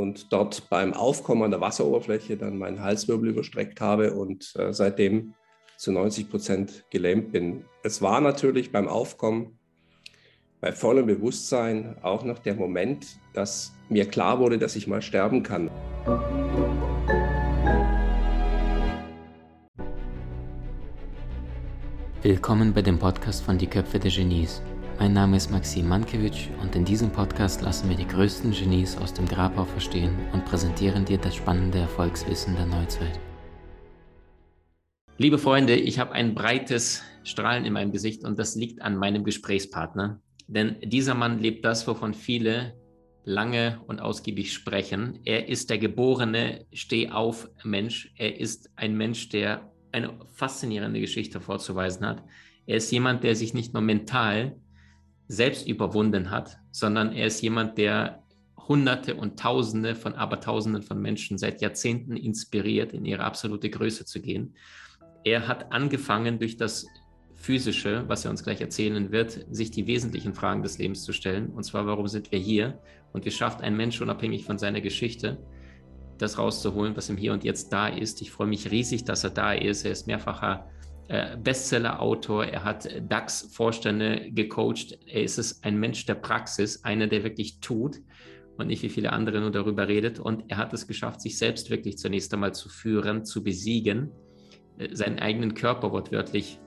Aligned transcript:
und 0.00 0.32
dort 0.32 0.68
beim 0.70 0.94
Aufkommen 0.94 1.42
an 1.42 1.50
der 1.50 1.60
Wasseroberfläche 1.60 2.36
dann 2.36 2.58
meinen 2.58 2.80
Halswirbel 2.80 3.28
überstreckt 3.28 3.80
habe 3.80 4.14
und 4.14 4.52
äh, 4.56 4.72
seitdem 4.72 5.34
zu 5.76 5.92
90 5.92 6.30
Prozent 6.30 6.84
gelähmt 6.90 7.32
bin. 7.32 7.64
Es 7.82 8.02
war 8.02 8.20
natürlich 8.20 8.72
beim 8.72 8.88
Aufkommen 8.88 9.58
bei 10.60 10.72
vollem 10.72 11.06
Bewusstsein 11.06 11.96
auch 12.02 12.24
noch 12.24 12.38
der 12.38 12.54
Moment, 12.54 13.06
dass 13.32 13.72
mir 13.88 14.06
klar 14.06 14.40
wurde, 14.40 14.58
dass 14.58 14.76
ich 14.76 14.86
mal 14.86 15.00
sterben 15.00 15.42
kann. 15.42 15.70
Willkommen 22.22 22.74
bei 22.74 22.82
dem 22.82 22.98
Podcast 22.98 23.42
von 23.42 23.56
Die 23.56 23.66
Köpfe 23.66 23.98
der 23.98 24.10
Genies. 24.10 24.60
Mein 25.00 25.14
Name 25.14 25.38
ist 25.38 25.50
Maxim 25.50 25.88
Mankewitsch 25.88 26.48
und 26.60 26.76
in 26.76 26.84
diesem 26.84 27.10
Podcast 27.10 27.62
lassen 27.62 27.88
wir 27.88 27.96
die 27.96 28.06
größten 28.06 28.50
Genies 28.50 28.98
aus 28.98 29.14
dem 29.14 29.24
Grabau 29.24 29.64
verstehen 29.64 30.14
und 30.34 30.44
präsentieren 30.44 31.06
dir 31.06 31.16
das 31.16 31.36
spannende 31.36 31.78
Erfolgswissen 31.78 32.54
der 32.54 32.66
Neuzeit. 32.66 33.18
Liebe 35.16 35.38
Freunde, 35.38 35.74
ich 35.74 35.98
habe 35.98 36.12
ein 36.12 36.34
breites 36.34 37.02
Strahlen 37.24 37.64
in 37.64 37.72
meinem 37.72 37.92
Gesicht 37.92 38.24
und 38.24 38.38
das 38.38 38.56
liegt 38.56 38.82
an 38.82 38.98
meinem 38.98 39.24
Gesprächspartner. 39.24 40.20
Denn 40.48 40.76
dieser 40.82 41.14
Mann 41.14 41.38
lebt 41.38 41.64
das, 41.64 41.86
wovon 41.86 42.12
viele 42.12 42.74
lange 43.24 43.80
und 43.86 44.02
ausgiebig 44.02 44.52
sprechen. 44.52 45.20
Er 45.24 45.48
ist 45.48 45.70
der 45.70 45.78
geborene 45.78 46.66
Stehauf-Mensch. 46.74 48.12
Er 48.18 48.38
ist 48.38 48.68
ein 48.76 48.98
Mensch, 48.98 49.30
der 49.30 49.72
eine 49.92 50.18
faszinierende 50.34 51.00
Geschichte 51.00 51.40
vorzuweisen 51.40 52.04
hat. 52.04 52.22
Er 52.66 52.76
ist 52.76 52.92
jemand, 52.92 53.24
der 53.24 53.34
sich 53.34 53.54
nicht 53.54 53.72
nur 53.72 53.82
mental, 53.82 54.60
selbst 55.30 55.68
überwunden 55.68 56.32
hat, 56.32 56.58
sondern 56.72 57.12
er 57.12 57.28
ist 57.28 57.40
jemand, 57.40 57.78
der 57.78 58.24
Hunderte 58.66 59.14
und 59.14 59.38
Tausende 59.38 59.94
von 59.94 60.14
Abertausenden 60.16 60.82
von 60.82 61.00
Menschen 61.00 61.38
seit 61.38 61.60
Jahrzehnten 61.60 62.16
inspiriert, 62.16 62.92
in 62.92 63.04
ihre 63.04 63.22
absolute 63.22 63.70
Größe 63.70 64.04
zu 64.04 64.20
gehen. 64.20 64.56
Er 65.22 65.46
hat 65.46 65.70
angefangen 65.72 66.40
durch 66.40 66.56
das 66.56 66.84
Physische, 67.36 68.04
was 68.08 68.24
er 68.24 68.32
uns 68.32 68.42
gleich 68.42 68.60
erzählen 68.60 69.12
wird, 69.12 69.46
sich 69.50 69.70
die 69.70 69.86
wesentlichen 69.86 70.34
Fragen 70.34 70.64
des 70.64 70.78
Lebens 70.78 71.04
zu 71.04 71.12
stellen. 71.12 71.50
Und 71.50 71.62
zwar, 71.62 71.86
warum 71.86 72.08
sind 72.08 72.32
wir 72.32 72.38
hier? 72.40 72.80
Und 73.12 73.24
wie 73.24 73.30
schafft 73.30 73.62
ein 73.62 73.76
Mensch 73.76 74.00
unabhängig 74.00 74.44
von 74.44 74.58
seiner 74.58 74.80
Geschichte, 74.80 75.38
das 76.18 76.38
rauszuholen, 76.38 76.96
was 76.96 77.08
im 77.08 77.16
Hier 77.16 77.32
und 77.32 77.44
Jetzt 77.44 77.72
da 77.72 77.86
ist? 77.86 78.20
Ich 78.20 78.32
freue 78.32 78.48
mich 78.48 78.68
riesig, 78.72 79.04
dass 79.04 79.22
er 79.22 79.30
da 79.30 79.52
ist. 79.52 79.84
Er 79.84 79.92
ist 79.92 80.08
mehrfacher 80.08 80.68
äh, 81.10 81.36
Bestseller-Autor, 81.36 82.44
er 82.44 82.62
hat 82.62 82.88
DAX-Vorstände 83.08 84.30
gecoacht. 84.30 84.96
Er 85.06 85.24
ist 85.24 85.38
es 85.38 85.60
ein 85.64 85.76
Mensch 85.76 86.06
der 86.06 86.14
Praxis, 86.14 86.84
einer, 86.84 87.08
der 87.08 87.24
wirklich 87.24 87.58
tut 87.58 87.96
und 88.56 88.68
nicht 88.68 88.84
wie 88.84 88.88
viele 88.88 89.12
andere 89.12 89.40
nur 89.40 89.50
darüber 89.50 89.88
redet. 89.88 90.20
Und 90.20 90.44
er 90.46 90.56
hat 90.56 90.72
es 90.72 90.86
geschafft, 90.86 91.20
sich 91.20 91.36
selbst 91.36 91.68
wirklich 91.68 91.98
zunächst 91.98 92.32
einmal 92.32 92.54
zu 92.54 92.68
führen, 92.68 93.24
zu 93.24 93.42
besiegen, 93.42 94.12
äh, 94.78 94.94
seinen 94.94 95.18
eigenen 95.18 95.54
Körper 95.54 95.90
wortwörtlich 95.90 96.60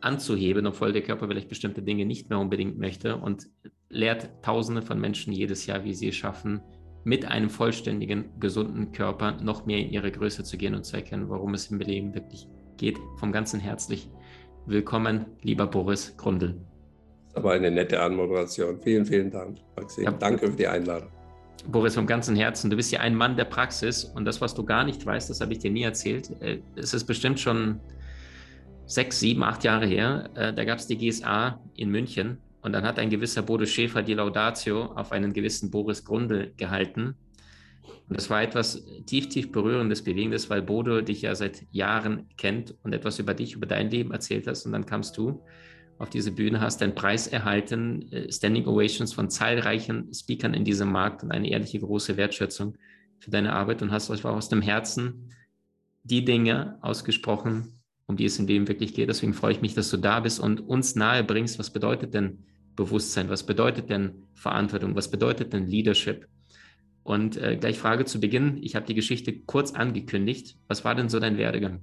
anzuheben, 0.00 0.66
obwohl 0.66 0.94
der 0.94 1.02
Körper 1.02 1.28
vielleicht 1.28 1.50
bestimmte 1.50 1.82
Dinge 1.82 2.06
nicht 2.06 2.30
mehr 2.30 2.38
unbedingt 2.38 2.78
möchte 2.78 3.16
und 3.18 3.48
lehrt 3.90 4.30
Tausende 4.42 4.80
von 4.80 4.98
Menschen 4.98 5.30
jedes 5.34 5.66
Jahr, 5.66 5.84
wie 5.84 5.92
sie 5.92 6.08
es 6.08 6.16
schaffen, 6.16 6.62
mit 7.04 7.26
einem 7.26 7.50
vollständigen, 7.50 8.30
gesunden 8.40 8.92
Körper 8.92 9.32
noch 9.42 9.66
mehr 9.66 9.78
in 9.78 9.90
ihre 9.90 10.10
Größe 10.10 10.42
zu 10.42 10.56
gehen 10.56 10.74
und 10.74 10.84
zu 10.84 10.96
erkennen, 10.96 11.28
warum 11.28 11.52
es 11.52 11.70
im 11.70 11.80
Leben 11.80 12.14
wirklich 12.14 12.48
geht 12.78 12.98
vom 13.16 13.32
ganzen 13.32 13.60
herzlich 13.60 14.08
willkommen, 14.64 15.26
lieber 15.42 15.66
Boris 15.66 16.16
Grundl. 16.16 16.54
Aber 17.34 17.52
eine 17.52 17.70
nette 17.70 18.00
Anmoderation. 18.00 18.80
Vielen, 18.80 19.04
vielen 19.04 19.30
Dank, 19.30 19.58
Maxim. 19.76 20.04
Ja. 20.04 20.12
Danke 20.12 20.46
für 20.46 20.56
die 20.56 20.66
Einladung. 20.66 21.10
Boris, 21.66 21.94
vom 21.94 22.06
ganzen 22.06 22.36
Herzen. 22.36 22.70
Du 22.70 22.76
bist 22.76 22.92
ja 22.92 23.00
ein 23.00 23.14
Mann 23.14 23.36
der 23.36 23.44
Praxis 23.44 24.04
und 24.04 24.24
das, 24.24 24.40
was 24.40 24.54
du 24.54 24.64
gar 24.64 24.84
nicht 24.84 25.04
weißt, 25.04 25.28
das 25.28 25.40
habe 25.40 25.52
ich 25.52 25.58
dir 25.58 25.70
nie 25.70 25.82
erzählt. 25.82 26.30
Äh, 26.40 26.60
es 26.76 26.94
ist 26.94 27.04
bestimmt 27.04 27.40
schon 27.40 27.80
sechs, 28.86 29.20
sieben, 29.20 29.42
acht 29.42 29.64
Jahre 29.64 29.86
her. 29.86 30.30
Äh, 30.34 30.54
da 30.54 30.64
gab 30.64 30.78
es 30.78 30.86
die 30.86 30.96
GSA 30.96 31.60
in 31.74 31.90
München 31.90 32.38
und 32.62 32.72
dann 32.72 32.84
hat 32.84 32.98
ein 32.98 33.10
gewisser 33.10 33.42
Bodo 33.42 33.66
Schäfer 33.66 34.02
die 34.02 34.14
Laudatio 34.14 34.84
auf 34.94 35.12
einen 35.12 35.32
gewissen 35.32 35.70
Boris 35.70 36.04
Grundl 36.04 36.52
gehalten. 36.56 37.16
Und 38.08 38.16
das 38.16 38.30
war 38.30 38.42
etwas 38.42 38.84
tief, 39.06 39.28
tief 39.28 39.52
berührendes, 39.52 40.02
bewegendes, 40.02 40.48
weil 40.48 40.62
Bodo 40.62 41.00
dich 41.00 41.22
ja 41.22 41.34
seit 41.34 41.66
Jahren 41.72 42.26
kennt 42.36 42.74
und 42.82 42.92
etwas 42.92 43.18
über 43.18 43.34
dich, 43.34 43.54
über 43.54 43.66
dein 43.66 43.90
Leben 43.90 44.12
erzählt 44.12 44.46
hast. 44.46 44.66
Und 44.66 44.72
dann 44.72 44.86
kamst 44.86 45.16
du 45.16 45.42
auf 45.98 46.10
diese 46.10 46.32
Bühne, 46.32 46.60
hast 46.60 46.80
deinen 46.80 46.94
Preis 46.94 47.26
erhalten, 47.26 48.10
äh, 48.12 48.32
Standing 48.32 48.66
Ovations 48.66 49.12
von 49.12 49.30
zahlreichen 49.30 50.12
Speakern 50.14 50.54
in 50.54 50.64
diesem 50.64 50.90
Markt 50.90 51.22
und 51.22 51.32
eine 51.32 51.50
ehrliche 51.50 51.80
große 51.80 52.16
Wertschätzung 52.16 52.76
für 53.18 53.30
deine 53.30 53.52
Arbeit. 53.52 53.82
Und 53.82 53.90
hast 53.90 54.10
einfach 54.10 54.32
aus 54.32 54.48
dem 54.48 54.62
Herzen 54.62 55.32
die 56.04 56.24
Dinge 56.24 56.78
ausgesprochen, 56.80 57.80
um 58.06 58.16
die 58.16 58.24
es 58.24 58.38
in 58.38 58.46
Leben 58.46 58.68
wirklich 58.68 58.94
geht. 58.94 59.08
Deswegen 59.08 59.34
freue 59.34 59.52
ich 59.52 59.60
mich, 59.60 59.74
dass 59.74 59.90
du 59.90 59.96
da 59.96 60.20
bist 60.20 60.40
und 60.40 60.60
uns 60.60 60.94
nahe 60.94 61.24
bringst, 61.24 61.58
was 61.58 61.70
bedeutet 61.70 62.14
denn 62.14 62.44
Bewusstsein, 62.74 63.28
was 63.28 63.44
bedeutet 63.44 63.90
denn 63.90 64.28
Verantwortung, 64.34 64.94
was 64.94 65.10
bedeutet 65.10 65.52
denn 65.52 65.66
Leadership 65.66 66.28
und 67.08 67.38
äh, 67.38 67.56
gleich 67.56 67.78
Frage 67.78 68.04
zu 68.04 68.20
Beginn. 68.20 68.58
Ich 68.62 68.76
habe 68.76 68.86
die 68.86 68.94
Geschichte 68.94 69.32
kurz 69.32 69.72
angekündigt. 69.72 70.58
Was 70.68 70.84
war 70.84 70.94
denn 70.94 71.08
so 71.08 71.18
dein 71.18 71.38
Werdegang? 71.38 71.80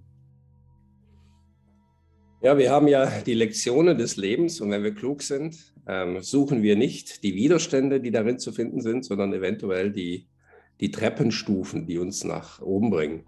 Ja, 2.44 2.58
wir 2.60 2.70
haben 2.70 2.88
ja 2.88 3.10
die 3.26 3.34
Lektionen 3.34 3.98
des 3.98 4.18
Lebens 4.18 4.62
und 4.62 4.70
wenn 4.70 4.84
wir 4.84 4.94
klug 4.94 5.24
sind, 5.24 5.74
ähm, 5.88 6.22
suchen 6.22 6.62
wir 6.62 6.76
nicht 6.76 7.24
die 7.24 7.34
Widerstände, 7.34 8.02
die 8.02 8.12
darin 8.12 8.38
zu 8.38 8.52
finden 8.52 8.82
sind, 8.82 9.04
sondern 9.04 9.34
eventuell 9.34 9.92
die, 9.92 10.28
die 10.80 10.92
Treppenstufen, 10.92 11.88
die 11.88 11.98
uns 11.98 12.24
nach 12.24 12.62
oben 12.62 12.92
bringen. 12.92 13.24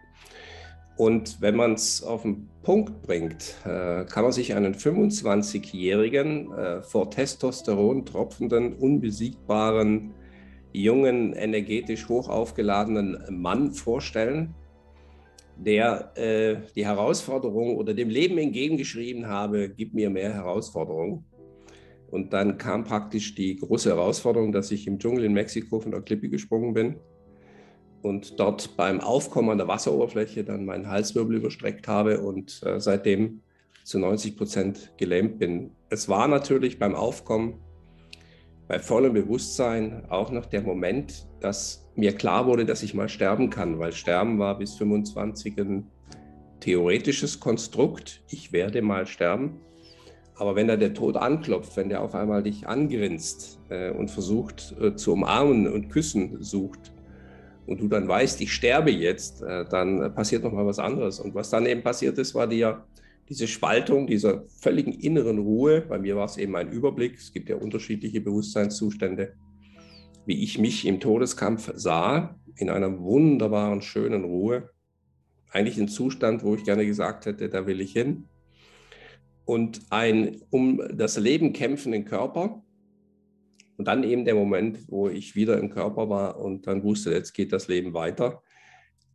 Und 0.97 1.41
wenn 1.41 1.55
man 1.55 1.73
es 1.73 2.03
auf 2.03 2.21
den 2.21 2.47
Punkt 2.61 3.01
bringt, 3.01 3.55
äh, 3.65 4.05
kann 4.05 4.23
man 4.23 4.31
sich 4.31 4.53
einen 4.53 4.75
25-jährigen, 4.75 6.51
äh, 6.53 6.81
vor 6.83 7.09
Testosteron 7.09 8.05
tropfenden, 8.05 8.73
unbesiegbaren 8.75 10.13
jungen, 10.83 11.33
energetisch 11.33 12.07
hoch 12.09 12.29
aufgeladenen 12.29 13.17
Mann 13.29 13.71
vorstellen, 13.71 14.55
der 15.57 16.11
äh, 16.15 16.57
die 16.75 16.85
Herausforderung 16.85 17.77
oder 17.77 17.93
dem 17.93 18.09
Leben 18.09 18.37
entgegengeschrieben 18.37 19.27
habe, 19.27 19.69
gib 19.69 19.93
mir 19.93 20.09
mehr 20.09 20.33
Herausforderungen. 20.33 21.25
Und 22.09 22.31
dann 22.31 22.57
kam 22.57 22.83
praktisch 22.83 23.35
die 23.35 23.57
große 23.57 23.89
Herausforderung, 23.89 24.51
dass 24.51 24.71
ich 24.71 24.87
im 24.87 24.99
Dschungel 24.99 25.25
in 25.25 25.33
Mexiko 25.33 25.79
von 25.79 25.91
der 25.91 26.01
Klippe 26.01 26.29
gesprungen 26.29 26.73
bin 26.73 26.95
und 28.01 28.39
dort 28.39 28.77
beim 28.77 29.01
Aufkommen 29.01 29.49
an 29.49 29.57
der 29.57 29.67
Wasseroberfläche 29.67 30.43
dann 30.43 30.65
meinen 30.65 30.87
Halswirbel 30.87 31.37
überstreckt 31.37 31.87
habe 31.87 32.21
und 32.21 32.61
äh, 32.63 32.79
seitdem 32.79 33.41
zu 33.83 33.99
90 33.99 34.37
Prozent 34.37 34.93
gelähmt 34.97 35.39
bin. 35.39 35.71
Es 35.89 36.07
war 36.07 36.27
natürlich 36.27 36.79
beim 36.79 36.95
Aufkommen 36.95 37.59
bei 38.67 38.79
vollem 38.79 39.13
Bewusstsein 39.13 40.03
auch 40.09 40.31
noch 40.31 40.45
der 40.45 40.61
Moment, 40.61 41.25
dass 41.39 41.87
mir 41.95 42.13
klar 42.13 42.45
wurde, 42.45 42.65
dass 42.65 42.83
ich 42.83 42.93
mal 42.93 43.09
sterben 43.09 43.49
kann, 43.49 43.79
weil 43.79 43.93
Sterben 43.93 44.39
war 44.39 44.57
bis 44.57 44.75
25 44.75 45.57
ein 45.57 45.87
theoretisches 46.59 47.39
Konstrukt. 47.39 48.21
Ich 48.29 48.51
werde 48.51 48.81
mal 48.81 49.05
sterben. 49.05 49.61
Aber 50.35 50.55
wenn 50.55 50.67
da 50.67 50.75
der 50.75 50.93
Tod 50.93 51.17
anklopft, 51.17 51.77
wenn 51.77 51.89
der 51.89 52.01
auf 52.01 52.13
einmal 52.13 52.43
dich 52.43 52.67
angrinst 52.67 53.59
äh, 53.69 53.89
und 53.89 54.11
versucht 54.11 54.75
äh, 54.79 54.95
zu 54.95 55.13
umarmen 55.13 55.67
und 55.67 55.89
küssen 55.89 56.43
sucht 56.43 56.93
und 57.65 57.81
du 57.81 57.87
dann 57.87 58.07
weißt, 58.07 58.39
ich 58.41 58.53
sterbe 58.53 58.91
jetzt, 58.91 59.41
äh, 59.41 59.65
dann 59.65 60.13
passiert 60.13 60.43
noch 60.43 60.51
mal 60.51 60.65
was 60.65 60.77
anderes. 60.77 61.19
Und 61.19 61.33
was 61.33 61.49
dann 61.49 61.65
eben 61.65 61.81
passiert 61.81 62.19
ist, 62.19 62.35
war 62.35 62.45
dir 62.45 62.83
diese 63.29 63.47
Spaltung 63.47 64.07
dieser 64.07 64.45
völligen 64.47 64.93
inneren 64.93 65.39
Ruhe, 65.39 65.81
bei 65.81 65.99
mir 65.99 66.15
war 66.15 66.25
es 66.25 66.37
eben 66.37 66.55
ein 66.55 66.71
Überblick, 66.71 67.15
es 67.15 67.33
gibt 67.33 67.49
ja 67.49 67.57
unterschiedliche 67.57 68.21
Bewusstseinszustände, 68.21 69.33
wie 70.25 70.43
ich 70.43 70.57
mich 70.59 70.85
im 70.85 70.99
Todeskampf 70.99 71.71
sah, 71.75 72.39
in 72.55 72.69
einer 72.69 72.99
wunderbaren, 72.99 73.81
schönen 73.81 74.23
Ruhe. 74.23 74.69
Eigentlich 75.51 75.77
ein 75.77 75.87
Zustand, 75.87 76.43
wo 76.43 76.55
ich 76.55 76.63
gerne 76.63 76.85
gesagt 76.85 77.25
hätte, 77.25 77.49
da 77.49 77.67
will 77.67 77.81
ich 77.81 77.93
hin. 77.93 78.25
Und 79.45 79.81
ein 79.89 80.41
um 80.49 80.81
das 80.93 81.17
Leben 81.17 81.53
kämpfenden 81.53 82.03
Körper. 82.03 82.63
Und 83.77 83.87
dann 83.87 84.03
eben 84.03 84.25
der 84.25 84.35
Moment, 84.35 84.79
wo 84.89 85.07
ich 85.07 85.35
wieder 85.35 85.59
im 85.59 85.69
Körper 85.69 86.09
war 86.09 86.39
und 86.39 86.67
dann 86.67 86.83
wusste, 86.83 87.11
jetzt 87.11 87.33
geht 87.33 87.53
das 87.53 87.67
Leben 87.67 87.93
weiter. 87.93 88.41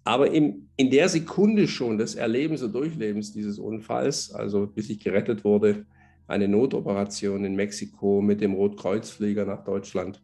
Aber 0.05 0.31
in, 0.31 0.69
in 0.77 0.91
der 0.91 1.09
Sekunde 1.09 1.69
schon 1.69 1.99
des 1.99 2.15
Erlebens 2.15 2.63
und 2.63 2.75
Durchlebens 2.75 3.33
dieses 3.33 3.59
Unfalls, 3.59 4.33
also 4.33 4.67
bis 4.67 4.91
ich 4.91 4.99
gerettet 4.99 5.45
wurde, 5.45 5.87
eine 6.27 6.49
Notoperation 6.49 7.45
in 7.45 7.55
Mexiko 7.55 8.21
mit 8.21 8.41
dem 8.41 8.55
Rotkreuzflieger 8.55 9.45
nach 9.45 9.65
Deutschland. 9.65 10.23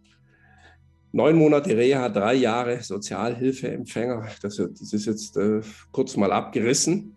Neun 1.13 1.37
Monate 1.37 1.77
Reha, 1.77 2.09
drei 2.09 2.35
Jahre 2.35 2.83
Sozialhilfeempfänger. 2.83 4.27
Das, 4.43 4.57
das 4.57 4.93
ist 4.93 5.07
jetzt 5.07 5.37
äh, 5.37 5.61
kurz 5.91 6.17
mal 6.17 6.33
abgerissen. 6.33 7.17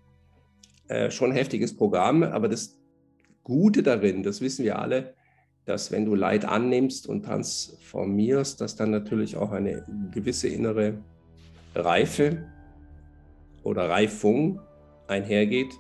Äh, 0.88 1.10
schon 1.10 1.32
heftiges 1.32 1.76
Programm, 1.76 2.24
aber 2.24 2.48
das 2.48 2.80
Gute 3.44 3.82
darin, 3.82 4.24
das 4.24 4.42
wissen 4.42 4.64
wir 4.64 4.80
alle, 4.80 5.16
dass 5.66 5.92
wenn 5.92 6.06
du 6.06 6.16
Leid 6.16 6.46
annimmst 6.46 7.08
und 7.08 7.24
transformierst, 7.24 8.62
dass 8.62 8.76
dann 8.76 8.92
natürlich 8.92 9.36
auch 9.36 9.52
eine 9.52 9.86
gewisse 10.12 10.48
innere 10.48 11.04
Reife 11.76 12.48
oder 13.64 13.90
Reifung 13.90 14.60
einhergeht, 15.08 15.74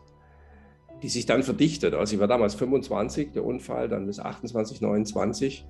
die 1.01 1.09
sich 1.09 1.25
dann 1.25 1.43
verdichtet. 1.43 1.93
Also 1.93 2.13
ich 2.13 2.19
war 2.19 2.27
damals 2.27 2.55
25, 2.55 3.31
der 3.31 3.45
Unfall, 3.45 3.89
dann 3.89 4.05
bis 4.05 4.19
28, 4.19 4.81
29 4.81 5.65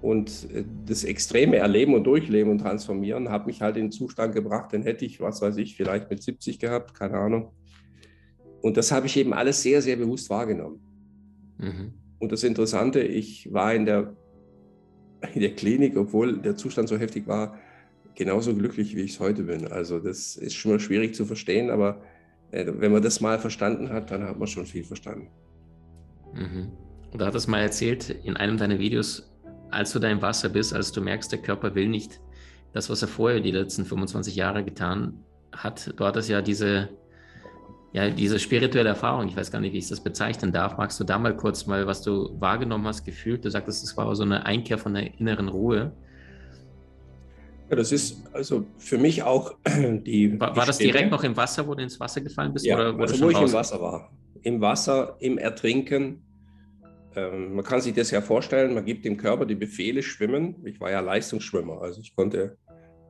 und 0.00 0.48
äh, 0.52 0.64
das 0.86 1.04
extreme 1.04 1.56
Erleben 1.56 1.94
und 1.94 2.04
Durchleben 2.04 2.50
und 2.50 2.58
Transformieren 2.58 3.30
hat 3.30 3.46
mich 3.46 3.62
halt 3.62 3.76
in 3.76 3.86
den 3.86 3.92
Zustand 3.92 4.34
gebracht, 4.34 4.72
den 4.72 4.82
hätte 4.82 5.04
ich, 5.04 5.20
was 5.20 5.42
weiß 5.42 5.56
ich, 5.56 5.76
vielleicht 5.76 6.10
mit 6.10 6.22
70 6.22 6.58
gehabt, 6.58 6.94
keine 6.94 7.18
Ahnung. 7.18 7.52
Und 8.60 8.76
das 8.76 8.92
habe 8.92 9.06
ich 9.06 9.16
eben 9.16 9.32
alles 9.32 9.62
sehr, 9.62 9.82
sehr 9.82 9.96
bewusst 9.96 10.30
wahrgenommen. 10.30 10.80
Mhm. 11.58 11.94
Und 12.18 12.32
das 12.32 12.42
Interessante, 12.42 13.00
ich 13.00 13.52
war 13.52 13.74
in 13.74 13.86
der, 13.86 14.16
in 15.34 15.40
der 15.40 15.54
Klinik, 15.54 15.96
obwohl 15.96 16.38
der 16.38 16.56
Zustand 16.56 16.88
so 16.88 16.96
heftig 16.96 17.26
war, 17.26 17.58
genauso 18.18 18.52
glücklich, 18.52 18.96
wie 18.96 19.02
ich 19.02 19.12
es 19.12 19.20
heute 19.20 19.44
bin. 19.44 19.68
Also 19.68 20.00
das 20.00 20.34
ist 20.36 20.54
schon 20.54 20.72
mal 20.72 20.80
schwierig 20.80 21.14
zu 21.14 21.24
verstehen, 21.24 21.70
aber 21.70 22.02
äh, 22.50 22.66
wenn 22.66 22.90
man 22.90 23.00
das 23.00 23.20
mal 23.20 23.38
verstanden 23.38 23.90
hat, 23.90 24.10
dann 24.10 24.24
hat 24.24 24.38
man 24.38 24.48
schon 24.48 24.66
viel 24.66 24.82
verstanden. 24.82 25.28
Mhm. 26.34 26.72
Du 27.16 27.24
hattest 27.24 27.48
mal 27.48 27.60
erzählt 27.60 28.10
in 28.10 28.36
einem 28.36 28.58
deiner 28.58 28.80
Videos, 28.80 29.32
als 29.70 29.92
du 29.92 30.00
da 30.00 30.10
im 30.10 30.20
Wasser 30.20 30.48
bist, 30.48 30.74
als 30.74 30.90
du 30.90 31.00
merkst, 31.00 31.30
der 31.30 31.38
Körper 31.38 31.74
will 31.76 31.88
nicht 31.88 32.20
das, 32.72 32.90
was 32.90 33.02
er 33.02 33.08
vorher 33.08 33.40
die 33.40 33.52
letzten 33.52 33.84
25 33.84 34.34
Jahre 34.34 34.64
getan 34.64 35.24
hat. 35.52 35.94
Du 35.96 36.04
hattest 36.04 36.28
ja 36.28 36.42
diese, 36.42 36.88
ja, 37.92 38.10
diese 38.10 38.40
spirituelle 38.40 38.88
Erfahrung, 38.88 39.28
ich 39.28 39.36
weiß 39.36 39.52
gar 39.52 39.60
nicht, 39.60 39.72
wie 39.72 39.78
ich 39.78 39.88
das 39.88 40.02
bezeichnen 40.02 40.52
darf. 40.52 40.76
Magst 40.76 40.98
du 40.98 41.04
da 41.04 41.18
mal 41.18 41.36
kurz 41.36 41.66
mal, 41.66 41.86
was 41.86 42.02
du 42.02 42.36
wahrgenommen 42.40 42.86
hast, 42.86 43.04
gefühlt? 43.04 43.44
Du 43.44 43.50
sagtest, 43.50 43.84
es 43.84 43.96
war 43.96 44.14
so 44.16 44.24
eine 44.24 44.44
Einkehr 44.44 44.76
von 44.76 44.94
der 44.94 45.18
inneren 45.20 45.48
Ruhe. 45.48 45.92
Ja, 47.70 47.76
das 47.76 47.92
ist 47.92 48.22
also 48.32 48.64
für 48.78 48.98
mich 48.98 49.22
auch 49.22 49.54
die. 49.66 50.38
War, 50.40 50.56
war 50.56 50.66
das 50.66 50.78
direkt 50.78 51.10
noch 51.10 51.22
im 51.22 51.36
Wasser, 51.36 51.66
wo 51.66 51.74
du 51.74 51.82
ins 51.82 52.00
Wasser 52.00 52.20
gefallen 52.20 52.52
bist? 52.52 52.64
Ja, 52.64 52.76
oder 52.76 52.98
also 52.98 53.24
wo 53.24 53.30
ich 53.30 53.36
raus? 53.36 53.50
im 53.50 53.56
Wasser 53.56 53.80
war. 53.80 54.10
Im 54.42 54.60
Wasser, 54.60 55.16
im 55.20 55.36
Ertrinken. 55.36 56.22
Ähm, 57.14 57.54
man 57.54 57.64
kann 57.64 57.80
sich 57.80 57.94
das 57.94 58.10
ja 58.10 58.20
vorstellen, 58.20 58.74
man 58.74 58.84
gibt 58.84 59.04
dem 59.04 59.16
Körper 59.16 59.44
die 59.44 59.54
Befehle, 59.54 60.02
schwimmen. 60.02 60.56
Ich 60.64 60.80
war 60.80 60.90
ja 60.90 61.00
Leistungsschwimmer, 61.00 61.82
also 61.82 62.00
ich 62.00 62.14
konnte, 62.14 62.56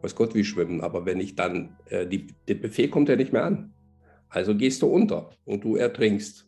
weiß 0.02 0.14
Gott, 0.14 0.34
wie 0.34 0.44
schwimmen. 0.44 0.80
Aber 0.80 1.06
wenn 1.06 1.20
ich 1.20 1.36
dann, 1.36 1.76
äh, 1.86 2.06
die, 2.06 2.28
der 2.48 2.54
Befehl 2.54 2.88
kommt 2.88 3.08
ja 3.08 3.16
nicht 3.16 3.32
mehr 3.32 3.44
an. 3.44 3.72
Also 4.30 4.54
gehst 4.54 4.82
du 4.82 4.88
unter 4.88 5.30
und 5.44 5.64
du 5.64 5.76
ertrinkst. 5.76 6.46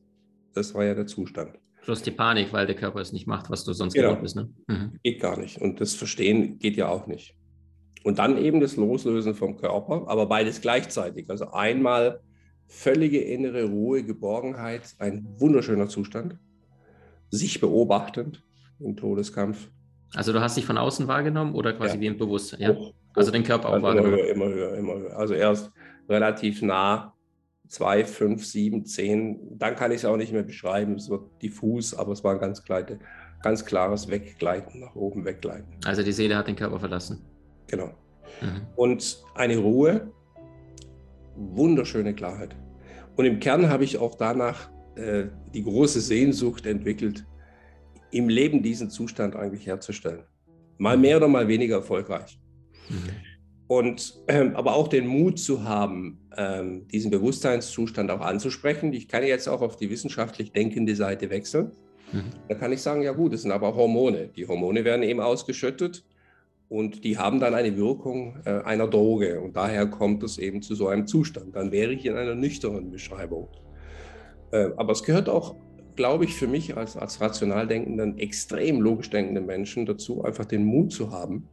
Das 0.53 0.75
war 0.75 0.85
ja 0.85 0.95
der 0.95 1.07
Zustand. 1.07 1.59
Plus 1.83 2.03
die 2.03 2.11
Panik, 2.11 2.53
weil 2.53 2.67
der 2.67 2.77
Körper 2.77 3.01
es 3.01 3.13
nicht 3.13 3.27
macht, 3.27 3.51
was 3.51 3.65
du 3.65 3.73
sonst 3.73 3.95
genau. 3.95 4.09
gewohnt 4.09 4.23
bist. 4.23 4.37
Ne? 4.37 4.51
Mhm. 4.67 4.99
Geht 5.03 5.21
gar 5.21 5.39
nicht. 5.39 5.61
Und 5.61 5.81
das 5.81 5.95
Verstehen 5.95 6.59
geht 6.59 6.77
ja 6.77 6.89
auch 6.89 7.07
nicht. 7.07 7.35
Und 8.03 8.19
dann 8.19 8.39
eben 8.39 8.61
das 8.61 8.77
Loslösen 8.77 9.35
vom 9.35 9.57
Körper, 9.57 10.05
aber 10.09 10.27
beides 10.27 10.61
gleichzeitig. 10.61 11.29
Also 11.29 11.51
einmal 11.51 12.21
völlige 12.67 13.21
innere 13.21 13.65
Ruhe, 13.65 14.03
Geborgenheit, 14.03 14.95
ein 14.99 15.27
wunderschöner 15.39 15.89
Zustand, 15.89 16.39
sich 17.31 17.61
beobachtend 17.61 18.43
im 18.79 18.97
Todeskampf. 18.97 19.69
Also 20.15 20.33
du 20.33 20.41
hast 20.41 20.57
dich 20.57 20.65
von 20.67 20.79
außen 20.79 21.07
wahrgenommen 21.09 21.55
oder 21.55 21.73
quasi 21.73 21.97
ja. 21.97 22.01
wie 22.01 22.07
im 22.07 22.19
Bewusstsein? 22.19 22.61
Ja? 22.61 22.75
Hoch, 22.75 22.95
also 23.15 23.31
den 23.31 23.45
Körper 23.45 23.69
auch 23.69 23.75
also 23.75 23.87
wahrgenommen? 23.87 24.19
Immer 24.19 24.27
höher, 24.27 24.35
immer 24.35 24.49
höher, 24.49 24.75
immer 24.77 24.95
höher. 24.95 25.17
Also 25.17 25.35
erst 25.35 25.71
relativ 26.09 26.63
nah, 26.63 27.15
zwei, 27.69 28.05
fünf, 28.05 28.45
sieben, 28.45 28.85
zehn. 28.85 29.59
Dann 29.59 29.77
kann 29.77 29.91
ich 29.91 29.99
es 29.99 30.05
auch 30.05 30.17
nicht 30.17 30.33
mehr 30.33 30.43
beschreiben. 30.43 30.95
Es 30.95 31.11
wird 31.11 31.23
diffus, 31.43 31.95
aber 31.95 32.13
es 32.13 32.25
war 32.25 32.35
ein 32.35 32.41
ganz, 32.41 32.65
kleine, 32.65 32.99
ganz 33.43 33.65
klares 33.65 34.09
Weggleiten, 34.09 34.81
nach 34.81 34.95
oben 34.95 35.25
weggleiten. 35.25 35.75
Also 35.85 36.03
die 36.03 36.13
Seele 36.13 36.37
hat 36.37 36.49
den 36.49 36.57
Körper 36.57 36.81
verlassen? 36.81 37.25
Genau. 37.71 37.91
Mhm. 38.41 38.67
Und 38.75 39.23
eine 39.35 39.59
Ruhe, 39.59 40.11
wunderschöne 41.37 42.15
Klarheit. 42.15 42.57
Und 43.17 43.25
im 43.25 43.39
Kern 43.39 43.69
habe 43.69 43.85
ich 43.85 43.99
auch 43.99 44.17
danach 44.17 44.71
äh, 44.97 45.27
die 45.55 45.63
große 45.63 46.01
Sehnsucht 46.01 46.67
entwickelt, 46.67 47.27
im 48.11 48.29
Leben 48.29 48.63
diesen 48.63 48.91
Zustand 48.91 49.37
eigentlich 49.37 49.67
herzustellen. 49.67 50.25
Mal 50.79 50.97
mehr 50.97 51.19
oder 51.19 51.29
mal 51.29 51.47
weniger 51.47 51.77
erfolgreich. 51.77 52.41
Mhm. 52.89 53.11
Und 53.69 54.21
ähm, 54.27 54.57
aber 54.57 54.75
auch 54.75 54.89
den 54.89 55.07
Mut 55.07 55.39
zu 55.39 55.63
haben, 55.63 56.19
ähm, 56.37 56.89
diesen 56.89 57.13
Bewusstseinszustand 57.13 58.11
auch 58.11 58.21
anzusprechen. 58.21 58.93
Ich 58.93 59.07
kann 59.07 59.23
jetzt 59.23 59.49
auch 59.49 59.61
auf 59.61 59.77
die 59.77 59.91
wissenschaftlich 59.91 60.53
denkende 60.53 60.97
Seite 60.97 61.31
wechseln. 61.31 61.71
Mhm. 62.13 62.31
Da 62.49 62.57
kann 62.57 62.73
ich 62.73 62.83
sagen, 62.83 63.03
ja 63.03 63.13
gut, 63.13 63.33
es 63.33 63.43
sind 63.43 63.53
aber 63.53 63.77
Hormone. 63.77 64.29
Die 64.35 64.49
Hormone 64.49 64.85
werden 64.85 65.05
eben 65.05 65.21
ausgeschüttet 65.21 66.05
und 66.71 67.03
die 67.03 67.19
haben 67.19 67.41
dann 67.41 67.55
eine 67.55 67.77
Wirkung 67.77 68.39
äh, 68.45 68.63
einer 68.63 68.87
Droge 68.87 69.41
und 69.41 69.57
daher 69.57 69.89
kommt 69.89 70.23
es 70.23 70.39
eben 70.39 70.63
zu 70.63 70.77
so 70.77 70.87
einem 70.87 71.09
Zustand. 71.09 71.57
Dann 71.57 71.73
wäre 71.73 71.93
ich 71.93 72.07
in 72.07 72.15
einer 72.15 72.37
nüchternen 72.37 72.93
Beschreibung. 72.93 73.49
Äh, 74.53 74.71
aber 74.77 74.93
es 74.93 75.03
gehört 75.03 75.29
auch, 75.29 75.57
glaube 75.97 76.25
ich, 76.25 76.35
für 76.35 76.47
mich 76.47 76.77
als, 76.77 76.97
als 76.97 77.21
rational 77.21 77.67
denkenden, 77.67 78.19
extrem 78.19 78.81
logisch 78.81 79.11
denkenden 79.11 79.47
Menschen 79.47 79.85
dazu, 79.85 80.23
einfach 80.23 80.45
den 80.45 80.65
Mut 80.65 80.93
zu 80.93 81.11
haben, 81.11 81.49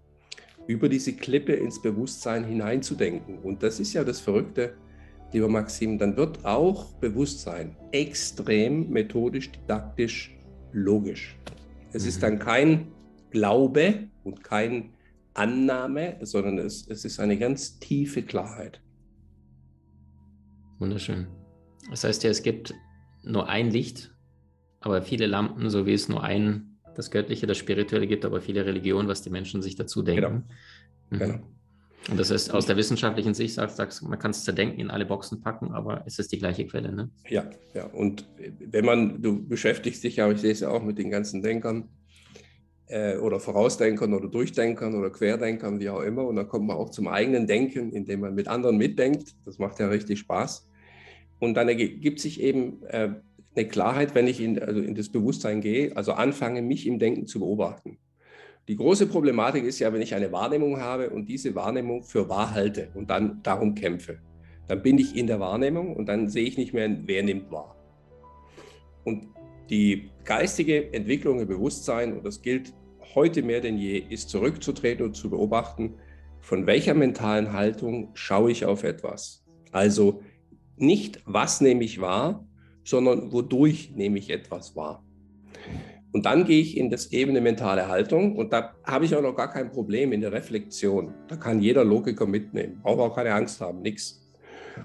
über 0.68 0.88
diese 0.88 1.14
Klippe 1.14 1.54
ins 1.54 1.82
Bewusstsein 1.82 2.44
hineinzudenken. 2.44 3.40
Und 3.40 3.64
das 3.64 3.80
ist 3.80 3.94
ja 3.94 4.04
das 4.04 4.20
Verrückte, 4.20 4.76
lieber 5.34 5.50
Maxim, 5.50 5.98
dann 5.98 6.16
wird 6.16 6.46
auch 6.46 6.94
Bewusstsein 7.00 7.76
extrem 7.92 8.92
methodisch, 8.92 9.52
didaktisch, 9.52 10.38
logisch. 10.74 11.36
Es 11.92 12.06
ist 12.06 12.18
mhm. 12.18 12.22
dann 12.22 12.40
kein 12.40 12.88
Glaube 13.32 14.10
und 14.24 14.44
kein 14.44 14.92
Annahme, 15.38 16.18
sondern 16.22 16.58
es, 16.58 16.88
es 16.88 17.06
ist 17.06 17.20
eine 17.20 17.38
ganz 17.38 17.80
tiefe 17.80 18.24
Klarheit. 18.24 18.82
Wunderschön. 20.80 21.28
Das 21.90 22.04
heißt 22.04 22.24
ja, 22.24 22.30
es 22.30 22.44
gibt 22.44 22.74
nur 23.24 23.50
ein 23.50 23.72
Licht, 23.72 24.16
aber 24.80 25.02
viele 25.02 25.28
Lampen, 25.28 25.70
so 25.70 25.86
wie 25.86 25.94
es 25.94 26.10
nur 26.10 26.24
ein, 26.24 26.78
das 26.96 27.12
Göttliche, 27.12 27.48
das 27.48 27.58
Spirituelle 27.58 28.08
gibt, 28.08 28.26
aber 28.26 28.42
viele 28.42 28.66
Religionen, 28.66 29.08
was 29.08 29.22
die 29.22 29.30
Menschen 29.30 29.62
sich 29.62 29.76
dazu 29.76 30.02
denken. 30.02 30.46
Genau. 31.10 31.10
Mhm. 31.10 31.20
genau. 31.20 31.48
Und 32.10 32.18
das 32.18 32.32
heißt, 32.32 32.54
aus 32.54 32.66
der 32.66 32.78
wissenschaftlichen 32.78 33.34
Sicht 33.34 33.56
sagst 33.56 34.02
du, 34.02 34.08
man 34.08 34.18
kann 34.18 34.32
es 34.32 34.46
zerdenken, 34.46 34.80
in 34.80 34.90
alle 34.90 35.06
Boxen 35.06 35.42
packen, 35.42 35.72
aber 35.74 36.04
es 36.06 36.20
ist 36.20 36.32
die 36.32 36.38
gleiche 36.38 36.66
Quelle, 36.66 36.94
ne? 36.94 37.10
Ja, 37.28 37.50
ja. 37.74 37.86
Und 37.88 38.26
wenn 38.60 38.86
man, 38.86 39.22
du 39.22 39.46
beschäftigst 39.46 40.04
dich 40.04 40.16
ja, 40.16 40.32
ich 40.32 40.40
sehe 40.40 40.52
es 40.52 40.62
ja 40.62 40.70
auch 40.70 40.84
mit 40.84 40.98
den 40.98 41.10
ganzen 41.10 41.42
Denkern, 41.42 41.90
äh, 42.88 43.18
oder 43.18 43.40
Vorausdenkern 43.40 44.14
oder 44.14 44.28
Durchdenkern 44.28 44.96
oder 44.96 45.10
Querdenkern, 45.10 45.80
wie 45.80 45.90
auch 45.90 46.02
immer. 46.02 46.26
Und 46.26 46.36
dann 46.36 46.48
kommt 46.48 46.68
man 46.68 46.78
auch 46.78 46.90
zum 46.90 47.08
eigenen 47.08 47.48
Denken, 47.48 47.92
indem 47.92 48.22
man 48.22 48.36
mit 48.36 48.48
anderen 48.48 48.78
mitdenkt. 48.78 49.36
Das 49.46 49.60
macht 49.60 49.80
ja 49.80 49.88
richtig 49.88 50.20
Spaß. 50.20 50.68
Und 51.40 51.56
dann 51.56 51.68
ergibt 51.70 52.20
sich 52.20 52.42
eben 52.42 52.84
äh, 52.88 53.10
eine 53.56 53.68
Klarheit, 53.68 54.16
wenn 54.16 54.28
ich 54.28 54.42
in, 54.42 54.60
also 54.60 54.82
in 54.82 54.96
das 54.96 55.10
Bewusstsein 55.10 55.62
gehe, 55.62 55.96
also 55.96 56.14
anfange, 56.14 56.62
mich 56.62 56.88
im 56.88 57.00
Denken 57.00 57.28
zu 57.28 57.40
beobachten. 57.40 57.98
Die 58.68 58.76
große 58.76 59.08
Problematik 59.08 59.64
ist 59.64 59.80
ja, 59.80 59.94
wenn 59.94 60.02
ich 60.02 60.14
eine 60.14 60.32
Wahrnehmung 60.32 60.80
habe 60.80 61.10
und 61.10 61.30
diese 61.30 61.56
Wahrnehmung 61.56 62.04
für 62.04 62.28
wahr 62.28 62.54
halte 62.54 62.90
und 62.96 63.10
dann 63.10 63.42
darum 63.42 63.76
kämpfe, 63.76 64.20
dann 64.68 64.82
bin 64.82 64.98
ich 64.98 65.16
in 65.16 65.28
der 65.28 65.40
Wahrnehmung 65.40 65.96
und 65.96 66.08
dann 66.08 66.28
sehe 66.28 66.44
ich 66.44 66.58
nicht 66.58 66.74
mehr, 66.74 66.90
wer 67.06 67.24
nimmt 67.24 67.50
wahr. 67.50 67.76
Und 69.06 69.28
die 69.70 70.10
geistige 70.26 70.94
Entwicklung 70.94 71.40
im 71.40 71.48
Bewusstsein, 71.48 72.14
und 72.14 72.26
das 72.26 72.42
gilt 72.42 72.74
heute 73.16 73.42
mehr 73.42 73.62
denn 73.62 73.78
je, 73.78 73.98
ist 73.98 74.30
zurückzutreten 74.30 75.06
und 75.06 75.16
zu 75.16 75.30
beobachten, 75.30 75.96
von 76.40 76.66
welcher 76.66 76.94
mentalen 76.94 77.54
Haltung 77.54 78.12
schaue 78.14 78.52
ich 78.52 78.66
auf 78.66 78.84
etwas. 78.84 79.46
Also 79.72 80.22
nicht, 80.78 81.22
was 81.26 81.62
nehme 81.62 81.84
ich 81.84 82.00
wahr, 82.00 82.48
sondern 82.84 83.32
wodurch 83.32 83.92
nehme 83.96 84.20
ich 84.20 84.30
etwas 84.30 84.76
wahr. 84.76 85.04
Und 86.14 86.26
dann 86.26 86.46
gehe 86.46 86.62
ich 86.62 86.78
in 86.78 86.90
das 86.90 87.12
Ebene 87.12 87.42
mentale 87.42 87.90
Haltung 87.90 88.38
und 88.38 88.54
da 88.54 88.76
habe 88.84 89.06
ich 89.06 89.16
auch 89.16 89.22
noch 89.22 89.36
gar 89.36 89.52
kein 89.52 89.72
Problem 89.72 90.14
in 90.14 90.22
der 90.22 90.32
Reflexion. 90.32 91.14
Da 91.28 91.36
kann 91.36 91.62
jeder 91.62 91.84
Logiker 91.84 92.26
mitnehmen, 92.26 92.80
braucht 92.82 93.00
auch 93.00 93.16
keine 93.16 93.34
Angst 93.34 93.60
haben, 93.60 93.82
nichts. 93.82 94.26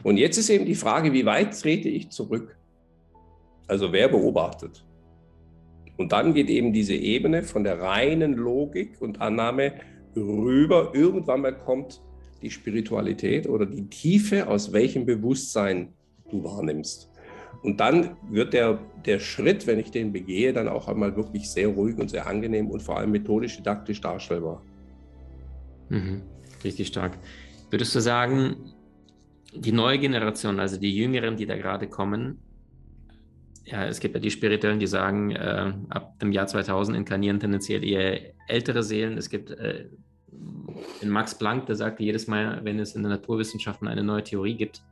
Und 0.03 0.17
jetzt 0.17 0.37
ist 0.37 0.51
eben 0.51 0.65
die 0.65 0.75
Frage, 0.75 1.13
wie 1.13 1.25
weit 1.25 1.59
trete 1.59 1.89
ich 1.89 2.11
zurück? 2.11 2.57
Also 3.69 3.93
wer 3.93 4.09
beobachtet? 4.09 4.85
Und 6.03 6.11
dann 6.11 6.35
geht 6.35 6.51
eben 6.51 6.73
diese 6.73 6.95
Ebene 6.95 7.45
von 7.45 7.63
der 7.63 7.81
reinen 7.81 8.35
Logik 8.35 9.01
und 9.01 9.21
Annahme 9.21 9.75
rüber. 10.17 10.91
Irgendwann 10.95 11.43
mal 11.43 11.57
kommt 11.57 12.01
die 12.43 12.51
Spiritualität 12.51 13.49
oder 13.49 13.67
die 13.67 13.87
Tiefe, 13.89 14.49
aus 14.49 14.73
welchem 14.73 15.07
Bewusstsein 15.07 15.93
du 16.29 16.43
wahrnimmst. 16.43 17.09
Und 17.63 17.79
dann 17.79 18.17
wird 18.29 18.53
der, 18.53 18.81
der 19.07 19.21
Schritt, 19.21 19.69
wenn 19.69 19.79
ich 19.79 19.93
den 19.93 20.13
begehe, 20.13 20.53
dann 20.53 20.67
auch 20.67 20.89
einmal 20.89 21.15
wirklich 21.15 21.49
sehr 21.49 21.69
ruhig 21.69 21.97
und 21.99 22.11
sehr 22.11 22.27
angenehm 22.27 22.69
und 22.69 22.83
vor 22.83 22.99
allem 22.99 23.13
methodisch, 23.13 23.59
didaktisch 23.59 24.01
darstellbar. 24.01 24.61
Mhm, 25.89 26.23
richtig 26.65 26.89
stark. 26.89 27.17
Würdest 27.71 27.95
du 27.95 28.01
sagen, 28.01 28.57
die 29.55 29.71
neue 29.71 30.01
Generation, 30.01 30.59
also 30.59 30.81
die 30.81 30.97
Jüngeren, 30.97 31.37
die 31.37 31.47
da 31.47 31.57
gerade 31.57 31.87
kommen, 31.87 32.39
ja, 33.73 33.87
es 33.87 34.01
gibt 34.01 34.15
ja 34.15 34.21
die 34.21 34.31
Spirituellen, 34.31 34.79
die 34.79 34.87
sagen, 34.87 35.31
äh, 35.31 35.73
ab 35.89 36.19
dem 36.19 36.31
Jahr 36.31 36.47
2000 36.47 36.95
inkarnieren 36.95 37.41
tendenziell 37.41 37.83
eher 37.83 38.35
ältere 38.47 38.83
Seelen. 38.83 39.17
Es 39.17 39.31
gibt 39.31 39.51
äh, 39.51 39.89
Max 41.03 41.39
Planck, 41.39 41.67
der 41.67 41.77
sagte 41.77 42.03
jedes 42.03 42.27
Mal, 42.27 42.61
wenn 42.65 42.79
es 42.79 42.95
in 42.95 43.03
den 43.03 43.11
Naturwissenschaften 43.11 43.89
eine 43.89 44.05
neue 44.05 44.25
Theorie 44.25 44.57
gibt, 44.57 44.83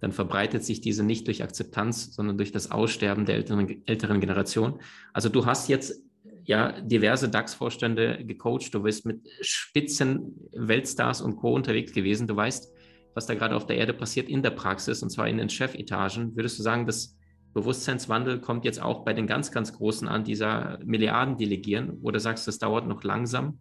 dann 0.00 0.12
verbreitet 0.12 0.64
sich 0.64 0.80
diese 0.80 1.04
nicht 1.04 1.26
durch 1.26 1.42
Akzeptanz, 1.42 2.14
sondern 2.14 2.38
durch 2.38 2.52
das 2.52 2.70
Aussterben 2.70 3.26
der 3.26 3.34
älteren, 3.34 3.82
älteren 3.86 4.20
Generation. 4.20 4.80
Also 5.12 5.28
du 5.28 5.44
hast 5.44 5.68
jetzt 5.68 6.02
ja 6.44 6.80
diverse 6.80 7.28
DAX-Vorstände 7.28 8.24
gecoacht, 8.24 8.72
du 8.72 8.82
bist 8.82 9.04
mit 9.04 9.28
Spitzen 9.42 10.48
Weltstars 10.56 11.20
und 11.20 11.36
Co. 11.36 11.54
unterwegs 11.54 11.92
gewesen, 11.92 12.26
du 12.26 12.34
weißt, 12.34 12.72
was 13.12 13.26
da 13.26 13.34
gerade 13.34 13.54
auf 13.54 13.66
der 13.66 13.76
Erde 13.76 13.92
passiert 13.92 14.30
in 14.30 14.42
der 14.42 14.50
Praxis 14.50 15.02
und 15.02 15.10
zwar 15.10 15.28
in 15.28 15.36
den 15.36 15.50
Chefetagen. 15.50 16.34
Würdest 16.34 16.58
du 16.58 16.62
sagen, 16.62 16.86
dass 16.86 17.14
Bewusstseinswandel 17.54 18.40
kommt 18.40 18.64
jetzt 18.64 18.80
auch 18.80 19.04
bei 19.04 19.12
den 19.12 19.26
ganz, 19.26 19.50
ganz 19.50 19.72
Großen 19.72 20.08
an, 20.08 20.24
dieser 20.24 20.78
Milliarden 20.84 21.36
delegieren? 21.36 21.98
Oder 22.02 22.20
sagst 22.20 22.48
das 22.48 22.58
dauert 22.58 22.86
noch 22.86 23.04
langsam? 23.04 23.58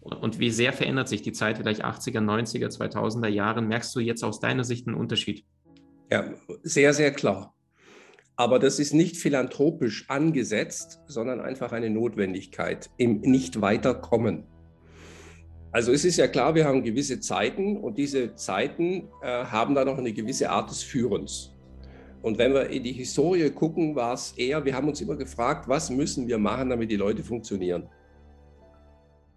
Und 0.00 0.38
wie 0.38 0.50
sehr 0.50 0.72
verändert 0.72 1.08
sich 1.08 1.22
die 1.22 1.32
Zeit 1.32 1.58
vielleicht 1.58 1.84
80er, 1.84 2.20
90er, 2.20 2.68
2000er 2.68 3.28
Jahren? 3.28 3.68
Merkst 3.68 3.94
du 3.94 4.00
jetzt 4.00 4.24
aus 4.24 4.40
deiner 4.40 4.64
Sicht 4.64 4.86
einen 4.86 4.96
Unterschied? 4.96 5.44
Ja, 6.10 6.34
sehr, 6.62 6.92
sehr 6.94 7.12
klar. 7.12 7.54
Aber 8.36 8.58
das 8.58 8.78
ist 8.78 8.94
nicht 8.94 9.18
philanthropisch 9.18 10.08
angesetzt, 10.08 11.00
sondern 11.06 11.40
einfach 11.40 11.72
eine 11.72 11.90
Notwendigkeit 11.90 12.88
im 12.96 13.20
Nicht-Weiterkommen. 13.20 14.44
Also 15.72 15.92
es 15.92 16.04
ist 16.04 16.16
ja 16.16 16.26
klar, 16.26 16.54
wir 16.54 16.64
haben 16.64 16.82
gewisse 16.82 17.20
Zeiten 17.20 17.76
und 17.76 17.98
diese 17.98 18.34
Zeiten 18.34 19.08
äh, 19.22 19.44
haben 19.44 19.74
dann 19.74 19.86
noch 19.86 19.98
eine 19.98 20.12
gewisse 20.12 20.50
Art 20.50 20.70
des 20.70 20.82
Führens. 20.82 21.54
Und 22.22 22.38
wenn 22.38 22.52
wir 22.52 22.68
in 22.68 22.82
die 22.82 22.92
Historie 22.92 23.50
gucken, 23.50 23.94
war 23.96 24.14
es 24.14 24.32
eher, 24.36 24.64
wir 24.64 24.74
haben 24.74 24.88
uns 24.88 25.00
immer 25.00 25.16
gefragt, 25.16 25.68
was 25.68 25.90
müssen 25.90 26.28
wir 26.28 26.38
machen, 26.38 26.68
damit 26.68 26.90
die 26.90 26.96
Leute 26.96 27.22
funktionieren? 27.22 27.88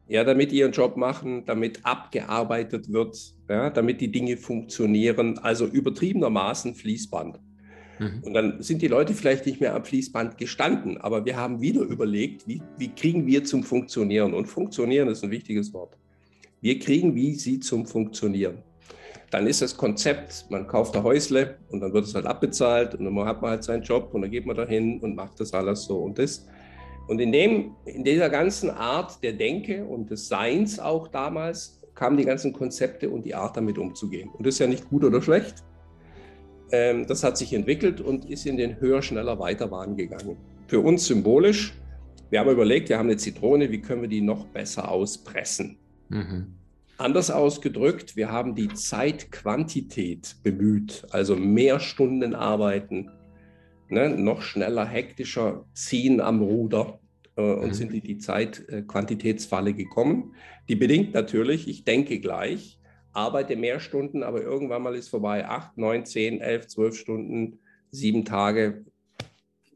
Ja, 0.07 0.25
damit 0.25 0.51
die 0.51 0.57
ihren 0.57 0.73
Job 0.73 0.97
machen, 0.97 1.45
damit 1.45 1.85
abgearbeitet 1.85 2.91
wird, 2.91 3.17
ja, 3.49 3.69
damit 3.69 4.01
die 4.01 4.11
Dinge 4.11 4.35
funktionieren, 4.35 5.39
also 5.39 5.65
übertriebenermaßen 5.65 6.75
Fließband. 6.75 7.39
Mhm. 7.99 8.23
Und 8.23 8.33
dann 8.33 8.61
sind 8.61 8.81
die 8.81 8.89
Leute 8.89 9.13
vielleicht 9.13 9.45
nicht 9.45 9.61
mehr 9.61 9.73
am 9.73 9.85
Fließband 9.85 10.37
gestanden, 10.37 10.97
aber 10.97 11.23
wir 11.23 11.37
haben 11.37 11.61
wieder 11.61 11.81
überlegt, 11.81 12.45
wie, 12.49 12.61
wie 12.77 12.89
kriegen 12.89 13.25
wir 13.25 13.45
zum 13.45 13.63
Funktionieren? 13.63 14.33
Und 14.33 14.47
Funktionieren 14.47 15.07
ist 15.07 15.23
ein 15.23 15.31
wichtiges 15.31 15.73
Wort. 15.73 15.97
Wir 16.59 16.77
kriegen 16.79 17.15
wie 17.15 17.35
sie 17.35 17.61
zum 17.61 17.85
Funktionieren 17.85 18.57
dann 19.33 19.47
ist 19.47 19.63
das 19.63 19.75
Konzept, 19.75 20.45
man 20.49 20.67
kauft 20.67 20.95
ein 20.95 21.01
Häusle 21.01 21.57
und 21.69 21.79
dann 21.79 21.91
wird 21.91 22.05
es 22.05 22.13
halt 22.13 22.27
abbezahlt 22.27 22.93
und 22.93 23.05
dann 23.05 23.25
hat 23.25 23.41
man 23.41 23.51
halt 23.51 23.63
seinen 23.63 23.81
Job 23.81 24.13
und 24.13 24.21
dann 24.21 24.29
geht 24.29 24.45
man 24.45 24.55
dahin 24.55 24.99
und 24.99 25.15
macht 25.15 25.39
das 25.39 25.53
alles 25.53 25.85
so 25.85 25.97
und 25.97 26.19
das. 26.19 26.45
Und 27.07 27.19
in, 27.19 27.31
dem, 27.31 27.71
in 27.85 28.03
dieser 28.03 28.29
ganzen 28.29 28.69
Art 28.69 29.23
der 29.23 29.33
Denke 29.33 29.85
und 29.85 30.11
des 30.11 30.27
Seins 30.27 30.79
auch 30.79 31.07
damals 31.07 31.81
kamen 31.95 32.15
die 32.15 32.25
ganzen 32.25 32.53
Konzepte 32.53 33.09
und 33.09 33.25
die 33.25 33.33
Art 33.33 33.57
damit 33.57 33.79
umzugehen. 33.79 34.29
Und 34.29 34.45
das 34.45 34.55
ist 34.55 34.59
ja 34.59 34.67
nicht 34.67 34.87
gut 34.87 35.03
oder 35.03 35.19
schlecht. 35.19 35.63
Ähm, 36.71 37.07
das 37.07 37.23
hat 37.23 37.35
sich 37.35 37.53
entwickelt 37.53 38.01
und 38.01 38.29
ist 38.29 38.45
in 38.45 38.57
den 38.57 38.79
höher, 38.79 39.01
schneller, 39.01 39.39
weiter 39.39 39.71
Wahn 39.71 39.97
gegangen. 39.97 40.37
Für 40.67 40.79
uns 40.79 41.07
symbolisch, 41.07 41.73
wir 42.29 42.39
haben 42.39 42.51
überlegt, 42.51 42.89
wir 42.89 42.99
haben 42.99 43.09
eine 43.09 43.17
Zitrone, 43.17 43.71
wie 43.71 43.81
können 43.81 44.03
wir 44.03 44.09
die 44.09 44.21
noch 44.21 44.45
besser 44.45 44.89
auspressen? 44.89 45.77
Mhm. 46.09 46.53
Anders 47.03 47.31
ausgedrückt, 47.31 48.15
wir 48.15 48.31
haben 48.31 48.55
die 48.55 48.69
Zeitquantität 48.69 50.37
bemüht, 50.41 51.05
also 51.11 51.35
mehr 51.35 51.81
Stunden 51.81 52.33
arbeiten, 52.33 53.11
ne, 53.89 54.15
noch 54.17 54.41
schneller, 54.41 54.85
hektischer 54.85 55.65
ziehen 55.73 56.21
am 56.21 56.41
Ruder 56.41 57.01
äh, 57.35 57.41
und 57.41 57.67
mhm. 57.67 57.73
sind 57.73 57.93
in 57.93 58.03
die 58.03 58.19
Zeitquantitätsfalle 58.19 59.73
gekommen. 59.73 60.33
Die 60.69 60.77
bedingt 60.77 61.13
natürlich, 61.13 61.67
ich 61.67 61.83
denke 61.83 62.21
gleich, 62.21 62.79
arbeite 63.11 63.57
mehr 63.57 63.81
Stunden, 63.81 64.23
aber 64.23 64.41
irgendwann 64.41 64.83
mal 64.83 64.95
ist 64.95 65.09
vorbei. 65.09 65.45
Acht, 65.45 65.77
neun, 65.77 66.05
zehn, 66.05 66.39
elf, 66.39 66.67
zwölf 66.67 66.95
Stunden, 66.95 67.59
sieben 67.91 68.23
Tage 68.23 68.85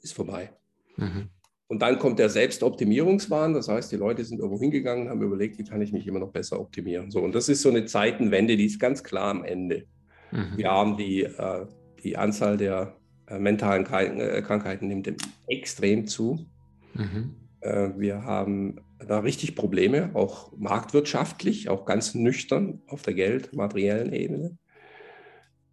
ist 0.01 0.13
vorbei. 0.13 0.53
Mhm. 0.95 1.27
Und 1.67 1.81
dann 1.81 1.99
kommt 1.99 2.19
der 2.19 2.29
Selbstoptimierungswahn. 2.29 3.53
Das 3.53 3.67
heißt, 3.67 3.91
die 3.91 3.97
Leute 3.97 4.23
sind 4.23 4.39
irgendwo 4.39 4.59
hingegangen 4.59 5.05
und 5.05 5.09
haben 5.09 5.21
überlegt, 5.21 5.57
wie 5.57 5.63
kann 5.63 5.81
ich 5.81 5.91
mich 5.91 6.07
immer 6.07 6.19
noch 6.19 6.31
besser 6.31 6.59
optimieren. 6.59 7.11
So, 7.11 7.21
und 7.21 7.35
das 7.35 7.49
ist 7.49 7.61
so 7.61 7.69
eine 7.69 7.85
Zeitenwende, 7.85 8.55
die 8.55 8.65
ist 8.65 8.79
ganz 8.79 9.03
klar 9.03 9.29
am 9.29 9.43
Ende. 9.43 9.85
Mhm. 10.31 10.57
Wir 10.57 10.71
haben 10.71 10.97
die, 10.97 11.23
äh, 11.23 11.65
die 12.03 12.17
Anzahl 12.17 12.57
der 12.57 12.95
äh, 13.27 13.37
mentalen 13.37 13.85
äh, 13.85 14.41
Krankheiten 14.41 14.87
nimmt 14.87 15.11
extrem 15.47 16.07
zu. 16.07 16.45
Mhm. 16.93 17.35
Äh, 17.59 17.89
wir 17.97 18.23
haben 18.23 18.79
da 19.05 19.19
richtig 19.19 19.55
Probleme, 19.55 20.11
auch 20.13 20.51
marktwirtschaftlich, 20.57 21.69
auch 21.69 21.85
ganz 21.85 22.15
nüchtern 22.15 22.81
auf 22.87 23.01
der 23.01 23.13
Geld-, 23.13 23.53
materiellen 23.53 24.13
Ebene. 24.13 24.57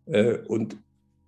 Äh, 0.07 0.39
und 0.49 0.77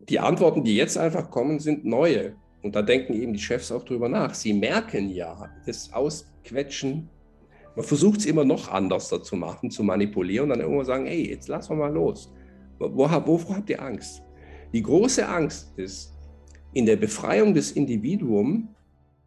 die 0.01 0.19
Antworten, 0.19 0.65
die 0.65 0.77
jetzt 0.77 0.99
einfach 0.99 1.31
kommen, 1.31 1.59
sind 1.59 1.85
neue. 1.85 2.35
Und 2.67 2.75
da 2.75 2.83
denken 2.83 3.15
eben 3.15 3.33
die 3.33 3.39
Chefs 3.39 3.71
auch 3.71 3.85
drüber 3.85 4.09
nach. 4.09 4.35
Sie 4.35 4.53
merken 4.53 5.09
ja, 5.09 5.49
das 5.67 5.93
Ausquetschen, 5.93 7.09
man 7.77 7.85
versucht 7.85 8.21
es 8.21 8.27
immer 8.27 8.45
noch 8.45 8.69
anders 8.69 9.09
zu 9.09 9.37
machen, 9.37 9.71
zu 9.71 9.85
manipulieren 9.85 10.51
und 10.51 10.59
dann 10.59 10.61
irgendwann 10.61 10.85
sagen, 10.85 11.07
hey, 11.07 11.31
jetzt 11.31 11.47
lassen 11.47 11.71
wir 11.71 11.77
mal 11.77 11.93
los. 11.93 12.33
Wovor, 12.81 13.25
wovor 13.25 13.57
habt 13.57 13.71
ihr 13.71 13.81
Angst? 13.81 14.21
Die 14.73 14.83
große 14.83 15.29
Angst 15.29 15.79
ist, 15.79 16.13
in 16.73 16.87
der 16.87 16.97
Befreiung 16.97 17.55
des 17.55 17.71
Individuums, 17.71 18.65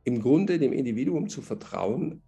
im 0.03 0.21
Grunde 0.21 0.59
dem 0.59 0.73
Individuum 0.73 1.29
zu 1.29 1.41
vertrauen, 1.41 2.21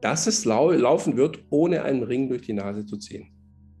dass 0.00 0.26
es 0.26 0.46
lau 0.46 0.70
laufen 0.72 1.18
wird, 1.18 1.38
ohne 1.50 1.82
einen 1.82 2.02
Ring 2.02 2.30
durch 2.30 2.42
die 2.42 2.54
Nase 2.54 2.86
zu 2.86 2.96
ziehen. 2.96 3.28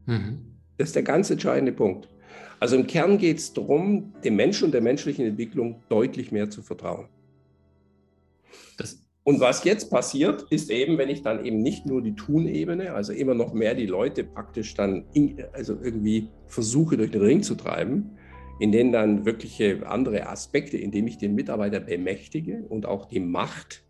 Mhm. 0.04 0.58
Das 0.76 0.90
ist 0.90 0.96
der 0.96 1.04
ganz 1.04 1.30
entscheidende 1.30 1.72
Punkt. 1.72 2.11
Also 2.60 2.76
im 2.76 2.86
Kern 2.86 3.18
geht 3.18 3.38
es 3.38 3.52
darum, 3.52 4.12
dem 4.24 4.36
Menschen 4.36 4.66
und 4.66 4.72
der 4.72 4.82
menschlichen 4.82 5.26
Entwicklung 5.26 5.82
deutlich 5.88 6.32
mehr 6.32 6.50
zu 6.50 6.62
vertrauen. 6.62 7.08
Das 8.78 9.02
und 9.24 9.38
was 9.38 9.62
jetzt 9.62 9.88
passiert, 9.88 10.46
ist 10.50 10.68
eben, 10.70 10.98
wenn 10.98 11.08
ich 11.08 11.22
dann 11.22 11.44
eben 11.44 11.62
nicht 11.62 11.86
nur 11.86 12.02
die 12.02 12.16
Tun-Ebene, 12.16 12.92
also 12.92 13.12
immer 13.12 13.34
noch 13.34 13.52
mehr 13.52 13.74
die 13.74 13.86
Leute 13.86 14.24
praktisch 14.24 14.74
dann 14.74 15.04
in, 15.12 15.44
also 15.52 15.78
irgendwie 15.80 16.28
versuche 16.48 16.96
durch 16.96 17.12
den 17.12 17.22
Ring 17.22 17.42
zu 17.42 17.54
treiben, 17.54 18.18
in 18.58 18.72
denen 18.72 18.90
dann 18.90 19.24
wirkliche 19.24 19.86
andere 19.86 20.26
Aspekte, 20.26 20.76
indem 20.76 21.06
ich 21.06 21.18
den 21.18 21.36
Mitarbeiter 21.36 21.78
bemächtige 21.78 22.64
und 22.68 22.84
auch 22.84 23.06
die 23.06 23.20
Macht 23.20 23.84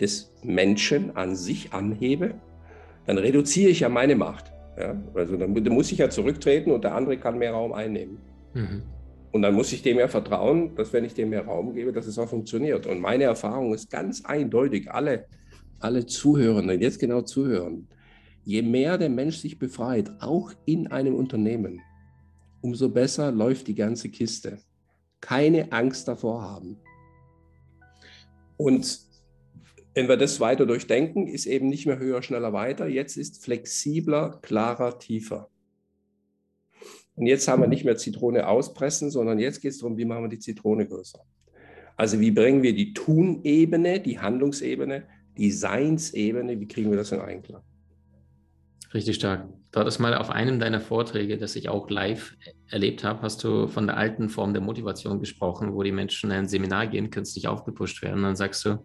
des 0.00 0.34
Menschen 0.42 1.16
an 1.16 1.34
sich 1.34 1.72
anhebe, 1.72 2.34
dann 3.06 3.16
reduziere 3.16 3.70
ich 3.70 3.80
ja 3.80 3.88
meine 3.88 4.16
Macht. 4.16 4.52
Ja? 4.78 4.96
Also 5.14 5.36
dann, 5.36 5.54
dann, 5.54 5.74
muss 5.74 5.92
ich 5.92 5.98
ja 5.98 6.08
zurücktreten 6.08 6.70
und 6.70 6.84
der 6.84 6.94
andere 6.94 7.18
kann 7.18 7.38
mehr 7.38 7.52
Raum 7.52 7.72
einnehmen. 7.72 8.18
Mhm. 8.54 8.82
Und 9.30 9.42
dann 9.42 9.54
muss 9.54 9.72
ich 9.72 9.82
dem 9.82 9.98
ja 9.98 10.08
vertrauen, 10.08 10.74
dass 10.74 10.92
wenn 10.92 11.04
ich 11.04 11.14
dem 11.14 11.30
mehr 11.30 11.44
Raum 11.44 11.74
gebe, 11.74 11.92
dass 11.92 12.06
es 12.06 12.18
auch 12.18 12.28
funktioniert. 12.28 12.86
Und 12.86 13.00
meine 13.00 13.24
Erfahrung 13.24 13.74
ist 13.74 13.90
ganz 13.90 14.24
eindeutig, 14.24 14.90
alle, 14.90 15.26
alle 15.80 16.06
Zuhörenden, 16.06 16.80
jetzt 16.80 16.98
genau 16.98 17.20
zuhören, 17.20 17.88
je 18.44 18.62
mehr 18.62 18.96
der 18.96 19.10
Mensch 19.10 19.36
sich 19.36 19.58
befreit, 19.58 20.10
auch 20.20 20.52
in 20.64 20.86
einem 20.86 21.14
Unternehmen, 21.14 21.80
umso 22.62 22.88
besser 22.88 23.30
läuft 23.30 23.68
die 23.68 23.74
ganze 23.74 24.08
Kiste. 24.08 24.58
Keine 25.20 25.72
Angst 25.72 26.08
davor 26.08 26.42
haben. 26.42 26.78
Und 28.56 29.07
wenn 29.98 30.08
wir 30.08 30.16
das 30.16 30.38
weiter 30.38 30.64
durchdenken, 30.64 31.26
ist 31.26 31.46
eben 31.46 31.68
nicht 31.68 31.84
mehr 31.84 31.98
höher, 31.98 32.22
schneller, 32.22 32.52
weiter. 32.52 32.86
Jetzt 32.86 33.16
ist 33.16 33.42
flexibler, 33.42 34.38
klarer, 34.42 35.00
tiefer. 35.00 35.50
Und 37.16 37.26
jetzt 37.26 37.48
haben 37.48 37.62
wir 37.62 37.66
nicht 37.66 37.84
mehr 37.84 37.96
Zitrone 37.96 38.46
auspressen, 38.46 39.10
sondern 39.10 39.40
jetzt 39.40 39.60
geht 39.60 39.72
es 39.72 39.78
darum, 39.78 39.96
wie 39.96 40.04
machen 40.04 40.22
wir 40.22 40.28
die 40.28 40.38
Zitrone 40.38 40.86
größer. 40.86 41.18
Also 41.96 42.20
wie 42.20 42.30
bringen 42.30 42.62
wir 42.62 42.76
die 42.76 42.92
Tun-Ebene, 42.92 43.98
die 43.98 44.20
Handlungsebene, 44.20 45.02
die 45.36 45.50
Seinsebene, 45.50 46.60
wie 46.60 46.68
kriegen 46.68 46.90
wir 46.90 46.96
das 46.96 47.10
in 47.10 47.18
Einklang? 47.18 47.62
Richtig 48.94 49.16
stark. 49.16 49.46
Du 49.70 49.80
hattest 49.80 50.00
mal 50.00 50.14
auf 50.14 50.30
einem 50.30 50.58
deiner 50.58 50.80
Vorträge, 50.80 51.36
das 51.36 51.56
ich 51.56 51.68
auch 51.68 51.90
live 51.90 52.34
erlebt 52.70 53.04
habe, 53.04 53.20
hast 53.20 53.44
du 53.44 53.68
von 53.68 53.86
der 53.86 53.98
alten 53.98 54.30
Form 54.30 54.54
der 54.54 54.62
Motivation 54.62 55.20
gesprochen, 55.20 55.74
wo 55.74 55.82
die 55.82 55.92
Menschen 55.92 56.30
in 56.30 56.38
ein 56.38 56.48
Seminar 56.48 56.86
gehen, 56.86 57.10
künstlich 57.10 57.48
aufgepusht 57.48 58.02
werden. 58.02 58.22
Dann 58.22 58.36
sagst 58.36 58.64
du, 58.64 58.78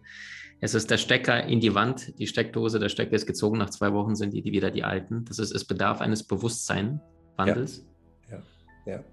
es 0.60 0.74
ist 0.74 0.92
der 0.92 0.98
Stecker 0.98 1.46
in 1.46 1.62
die 1.62 1.74
Wand, 1.74 2.18
die 2.20 2.28
Steckdose, 2.28 2.80
der 2.80 2.90
Stecker 2.90 3.14
ist 3.14 3.26
gezogen, 3.26 3.58
nach 3.58 3.70
zwei 3.70 3.94
Wochen 3.94 4.16
sind 4.16 4.34
die, 4.34 4.44
wieder 4.44 4.72
die 4.72 4.84
alten. 4.84 5.24
Das 5.26 5.40
ist, 5.40 5.52
es 5.52 5.66
bedarf 5.66 6.02
eines 6.02 6.24
Bewusstseinwandels. 6.24 7.86
Ja, 8.30 8.42
ja. 8.86 9.04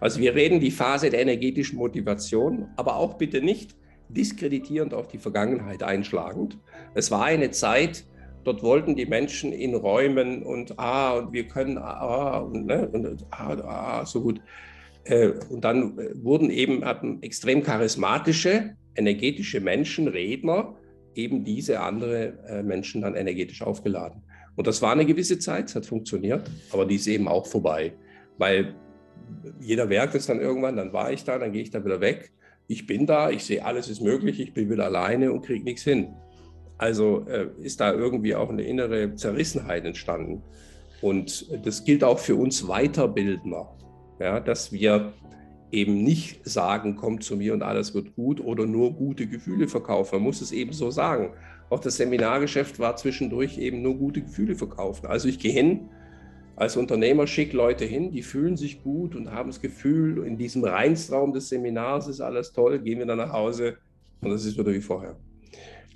Also 0.00 0.20
wir 0.20 0.34
reden 0.34 0.60
die 0.60 0.70
Phase 0.70 1.10
der 1.10 1.20
energetischen 1.20 1.78
Motivation, 1.78 2.68
aber 2.76 2.96
auch 2.96 3.18
bitte 3.18 3.42
nicht 3.42 3.74
diskreditierend 4.08 4.94
auf 4.94 5.08
die 5.08 5.18
Vergangenheit 5.18 5.82
einschlagend. 5.82 6.58
Es 6.94 7.10
war 7.10 7.24
eine 7.24 7.50
Zeit, 7.50 8.04
dort 8.44 8.62
wollten 8.62 8.96
die 8.96 9.06
Menschen 9.06 9.52
in 9.52 9.74
Räumen 9.74 10.42
und 10.42 10.78
ah, 10.78 11.18
und 11.18 11.32
wir 11.32 11.46
können 11.46 11.78
ah, 11.78 12.38
und, 12.38 12.66
ne, 12.66 12.88
und 12.88 13.26
ah, 13.30 13.56
ah, 13.62 14.06
so 14.06 14.22
gut. 14.22 14.40
Äh, 15.04 15.32
und 15.50 15.64
dann 15.64 15.98
äh, 15.98 16.10
wurden 16.22 16.50
eben 16.50 16.84
hatten 16.84 17.22
extrem 17.22 17.62
charismatische, 17.62 18.76
energetische 18.94 19.60
Menschen, 19.60 20.08
Redner, 20.08 20.74
eben 21.14 21.44
diese 21.44 21.80
andere 21.80 22.38
äh, 22.48 22.62
Menschen 22.62 23.02
dann 23.02 23.14
energetisch 23.14 23.62
aufgeladen. 23.62 24.22
Und 24.56 24.66
das 24.66 24.82
war 24.82 24.92
eine 24.92 25.06
gewisse 25.06 25.38
Zeit, 25.38 25.68
es 25.68 25.76
hat 25.76 25.86
funktioniert, 25.86 26.50
aber 26.72 26.84
die 26.84 26.96
ist 26.96 27.06
eben 27.06 27.28
auch 27.28 27.46
vorbei, 27.46 27.92
weil 28.38 28.74
jeder 29.60 29.86
merkt 29.86 30.14
es 30.14 30.26
dann 30.26 30.40
irgendwann, 30.40 30.76
dann 30.76 30.92
war 30.92 31.12
ich 31.12 31.24
da, 31.24 31.38
dann 31.38 31.52
gehe 31.52 31.62
ich 31.62 31.70
da 31.70 31.84
wieder 31.84 32.00
weg. 32.00 32.32
Ich 32.66 32.86
bin 32.86 33.06
da, 33.06 33.30
ich 33.30 33.44
sehe, 33.44 33.64
alles 33.64 33.88
ist 33.88 34.00
möglich, 34.02 34.40
ich 34.40 34.52
bin 34.52 34.68
wieder 34.70 34.84
alleine 34.84 35.32
und 35.32 35.44
kriege 35.44 35.64
nichts 35.64 35.82
hin. 35.82 36.08
Also 36.78 37.26
äh, 37.28 37.48
ist 37.60 37.80
da 37.80 37.92
irgendwie 37.92 38.34
auch 38.34 38.48
eine 38.48 38.62
innere 38.62 39.14
Zerrissenheit 39.16 39.84
entstanden. 39.84 40.42
Und 41.00 41.46
das 41.64 41.84
gilt 41.84 42.02
auch 42.02 42.18
für 42.18 42.36
uns 42.36 42.66
Weiterbildner, 42.66 43.68
ja, 44.20 44.40
dass 44.40 44.72
wir 44.72 45.12
eben 45.70 46.02
nicht 46.02 46.48
sagen, 46.48 46.96
kommt 46.96 47.22
zu 47.24 47.36
mir 47.36 47.52
und 47.52 47.62
alles 47.62 47.94
wird 47.94 48.14
gut 48.14 48.40
oder 48.40 48.66
nur 48.66 48.94
gute 48.94 49.26
Gefühle 49.26 49.68
verkaufen. 49.68 50.16
Man 50.16 50.24
muss 50.24 50.40
es 50.40 50.52
eben 50.52 50.72
so 50.72 50.90
sagen. 50.90 51.34
Auch 51.70 51.80
das 51.80 51.96
Seminargeschäft 51.96 52.78
war 52.78 52.96
zwischendurch 52.96 53.58
eben 53.58 53.82
nur 53.82 53.96
gute 53.96 54.22
Gefühle 54.22 54.54
verkaufen. 54.54 55.06
Also 55.06 55.28
ich 55.28 55.38
gehe 55.38 55.52
hin, 55.52 55.90
als 56.56 56.76
Unternehmer 56.76 57.26
schicke 57.26 57.56
Leute 57.56 57.84
hin, 57.84 58.10
die 58.10 58.22
fühlen 58.22 58.56
sich 58.56 58.82
gut 58.82 59.14
und 59.14 59.30
haben 59.30 59.50
das 59.50 59.60
Gefühl, 59.60 60.24
in 60.24 60.38
diesem 60.38 60.64
Reinstraum 60.64 61.32
des 61.32 61.50
Seminars 61.50 62.08
ist 62.08 62.20
alles 62.20 62.52
toll, 62.52 62.78
gehen 62.80 62.98
wir 62.98 63.06
dann 63.06 63.18
nach 63.18 63.32
Hause 63.32 63.76
und 64.22 64.30
das 64.30 64.44
ist 64.44 64.58
wieder 64.58 64.72
wie 64.72 64.80
vorher. 64.80 65.16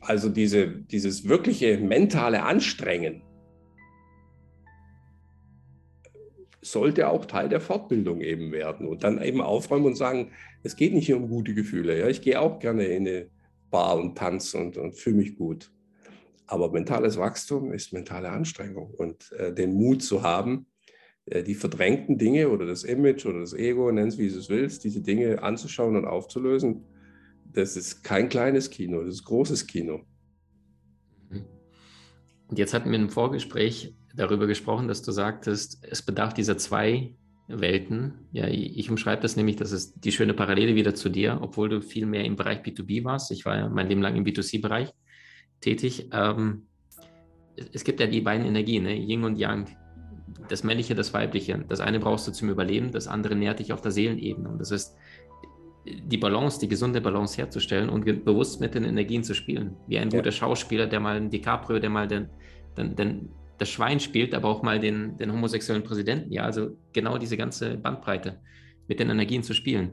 Also 0.02 0.28
diese, 0.28 0.68
dieses 0.68 1.28
wirkliche 1.28 1.78
mentale 1.78 2.42
Anstrengen 2.42 3.22
sollte 6.60 7.08
auch 7.08 7.26
Teil 7.26 7.48
der 7.48 7.60
Fortbildung 7.60 8.20
eben 8.20 8.52
werden 8.52 8.86
und 8.86 9.04
dann 9.04 9.22
eben 9.22 9.40
aufräumen 9.40 9.86
und 9.86 9.96
sagen, 9.96 10.32
es 10.62 10.76
geht 10.76 10.92
nicht 10.92 11.12
um 11.12 11.28
gute 11.28 11.54
Gefühle. 11.54 11.98
Ja, 11.98 12.08
ich 12.08 12.22
gehe 12.22 12.40
auch 12.40 12.58
gerne 12.58 12.84
in 12.84 13.06
eine 13.06 13.30
Bar 13.70 13.98
und 13.98 14.16
tanze 14.18 14.58
und, 14.58 14.76
und 14.76 14.92
fühle 14.92 15.16
mich 15.16 15.36
gut. 15.36 15.72
Aber 16.46 16.70
mentales 16.70 17.16
Wachstum 17.16 17.72
ist 17.72 17.92
mentale 17.92 18.30
Anstrengung 18.30 18.90
und 18.94 19.32
äh, 19.32 19.52
den 19.54 19.74
Mut 19.74 20.02
zu 20.02 20.22
haben, 20.22 20.66
äh, 21.26 21.42
die 21.42 21.54
verdrängten 21.54 22.18
Dinge 22.18 22.48
oder 22.50 22.66
das 22.66 22.84
Image 22.84 23.24
oder 23.26 23.40
das 23.40 23.54
Ego, 23.54 23.90
nenn 23.90 24.08
es 24.08 24.18
wie 24.18 24.28
du 24.28 24.38
es 24.38 24.48
willst, 24.48 24.84
diese 24.84 25.00
Dinge 25.00 25.42
anzuschauen 25.42 25.96
und 25.96 26.04
aufzulösen, 26.04 26.84
das 27.54 27.76
ist 27.76 28.02
kein 28.02 28.28
kleines 28.28 28.70
Kino, 28.70 29.02
das 29.02 29.14
ist 29.14 29.24
großes 29.24 29.66
Kino. 29.66 30.00
Und 31.30 32.58
jetzt 32.58 32.74
hatten 32.74 32.90
wir 32.90 32.98
im 32.98 33.08
Vorgespräch 33.08 33.94
darüber 34.14 34.46
gesprochen, 34.46 34.88
dass 34.88 35.02
du 35.02 35.10
sagtest, 35.10 35.84
es 35.88 36.02
bedarf 36.02 36.34
dieser 36.34 36.58
zwei 36.58 37.16
Welten. 37.48 38.28
Ja, 38.32 38.46
ich 38.46 38.90
umschreibe 38.90 39.22
das 39.22 39.36
nämlich, 39.36 39.56
das 39.56 39.72
ist 39.72 40.04
die 40.04 40.12
schöne 40.12 40.34
Parallele 40.34 40.74
wieder 40.74 40.94
zu 40.94 41.08
dir, 41.08 41.38
obwohl 41.40 41.68
du 41.68 41.80
viel 41.80 42.06
mehr 42.06 42.24
im 42.24 42.36
Bereich 42.36 42.60
B2B 42.60 43.04
warst. 43.04 43.30
Ich 43.30 43.44
war 43.44 43.56
ja 43.56 43.68
mein 43.68 43.88
Leben 43.88 44.02
lang 44.02 44.16
im 44.16 44.24
B2C-Bereich 44.24 44.92
tätig. 45.60 46.08
Ähm, 46.12 46.66
es 47.72 47.84
gibt 47.84 48.00
ja 48.00 48.06
die 48.06 48.20
beiden 48.20 48.46
Energien, 48.46 48.84
ne? 48.84 48.94
Yin 48.94 49.24
und 49.24 49.38
Yang. 49.38 49.68
Das 50.48 50.64
Männliche, 50.64 50.94
das 50.94 51.12
Weibliche. 51.12 51.64
Das 51.68 51.80
eine 51.80 52.00
brauchst 52.00 52.26
du 52.26 52.32
zum 52.32 52.48
Überleben, 52.48 52.90
das 52.92 53.06
andere 53.06 53.34
nährt 53.34 53.58
dich 53.58 53.72
auf 53.72 53.80
der 53.80 53.92
Seelenebene. 53.92 54.48
Und 54.48 54.58
das 54.58 54.70
ist 54.70 54.94
die 55.84 56.16
Balance, 56.16 56.60
die 56.60 56.68
gesunde 56.68 57.00
Balance 57.00 57.36
herzustellen 57.36 57.88
und 57.88 58.04
bewusst 58.24 58.60
mit 58.60 58.74
den 58.74 58.84
Energien 58.84 59.24
zu 59.24 59.34
spielen. 59.34 59.76
Wie 59.88 59.98
ein 59.98 60.10
guter 60.10 60.30
Schauspieler, 60.30 60.86
der 60.86 61.00
mal 61.00 61.16
ein 61.16 61.30
DiCaprio, 61.30 61.78
der 61.78 61.90
mal 61.90 62.06
den, 62.06 62.28
den, 62.76 62.94
den 62.94 63.30
das 63.58 63.68
Schwein 63.68 64.00
spielt, 64.00 64.34
aber 64.34 64.48
auch 64.48 64.62
mal 64.62 64.80
den, 64.80 65.16
den 65.16 65.32
homosexuellen 65.32 65.82
Präsidenten. 65.82 66.32
Ja, 66.32 66.44
also 66.44 66.76
genau 66.92 67.18
diese 67.18 67.36
ganze 67.36 67.76
Bandbreite 67.76 68.40
mit 68.88 69.00
den 69.00 69.10
Energien 69.10 69.42
zu 69.42 69.54
spielen. 69.54 69.92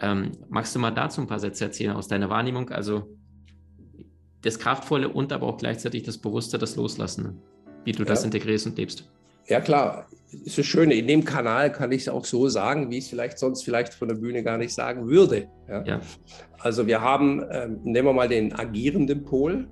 Ähm, 0.00 0.32
magst 0.48 0.74
du 0.74 0.80
mal 0.80 0.90
dazu 0.90 1.20
ein 1.20 1.26
paar 1.26 1.38
Sätze 1.38 1.64
erzählen 1.64 1.92
aus 1.92 2.08
deiner 2.08 2.28
Wahrnehmung? 2.28 2.70
Also 2.70 3.16
das 4.42 4.58
Kraftvolle 4.58 5.08
und 5.08 5.32
aber 5.32 5.46
auch 5.46 5.58
gleichzeitig 5.58 6.02
das 6.02 6.18
Bewusste, 6.18 6.58
das 6.58 6.76
Loslassen, 6.76 7.40
wie 7.84 7.92
du 7.92 8.02
ja. 8.02 8.08
das 8.08 8.24
integrierst 8.24 8.66
und 8.66 8.78
lebst. 8.78 9.10
Ja, 9.46 9.60
klar. 9.60 10.06
Ist 10.44 10.58
das 10.58 10.66
Schöne, 10.66 10.94
in 10.94 11.06
dem 11.06 11.24
Kanal 11.24 11.70
kann 11.70 11.92
ich 11.92 12.02
es 12.02 12.08
auch 12.08 12.24
so 12.24 12.48
sagen, 12.48 12.90
wie 12.90 12.98
ich 12.98 13.04
es 13.04 13.10
vielleicht 13.10 13.38
sonst 13.38 13.62
vielleicht 13.62 13.94
von 13.94 14.08
der 14.08 14.16
Bühne 14.16 14.42
gar 14.42 14.58
nicht 14.58 14.74
sagen 14.74 15.06
würde. 15.06 15.48
Ja? 15.68 15.84
ja. 15.84 16.00
Also 16.58 16.88
wir 16.88 17.00
haben, 17.00 17.44
ähm, 17.52 17.80
nehmen 17.84 18.08
wir 18.08 18.12
mal 18.12 18.28
den 18.28 18.52
agierenden 18.52 19.22
Pol. 19.24 19.68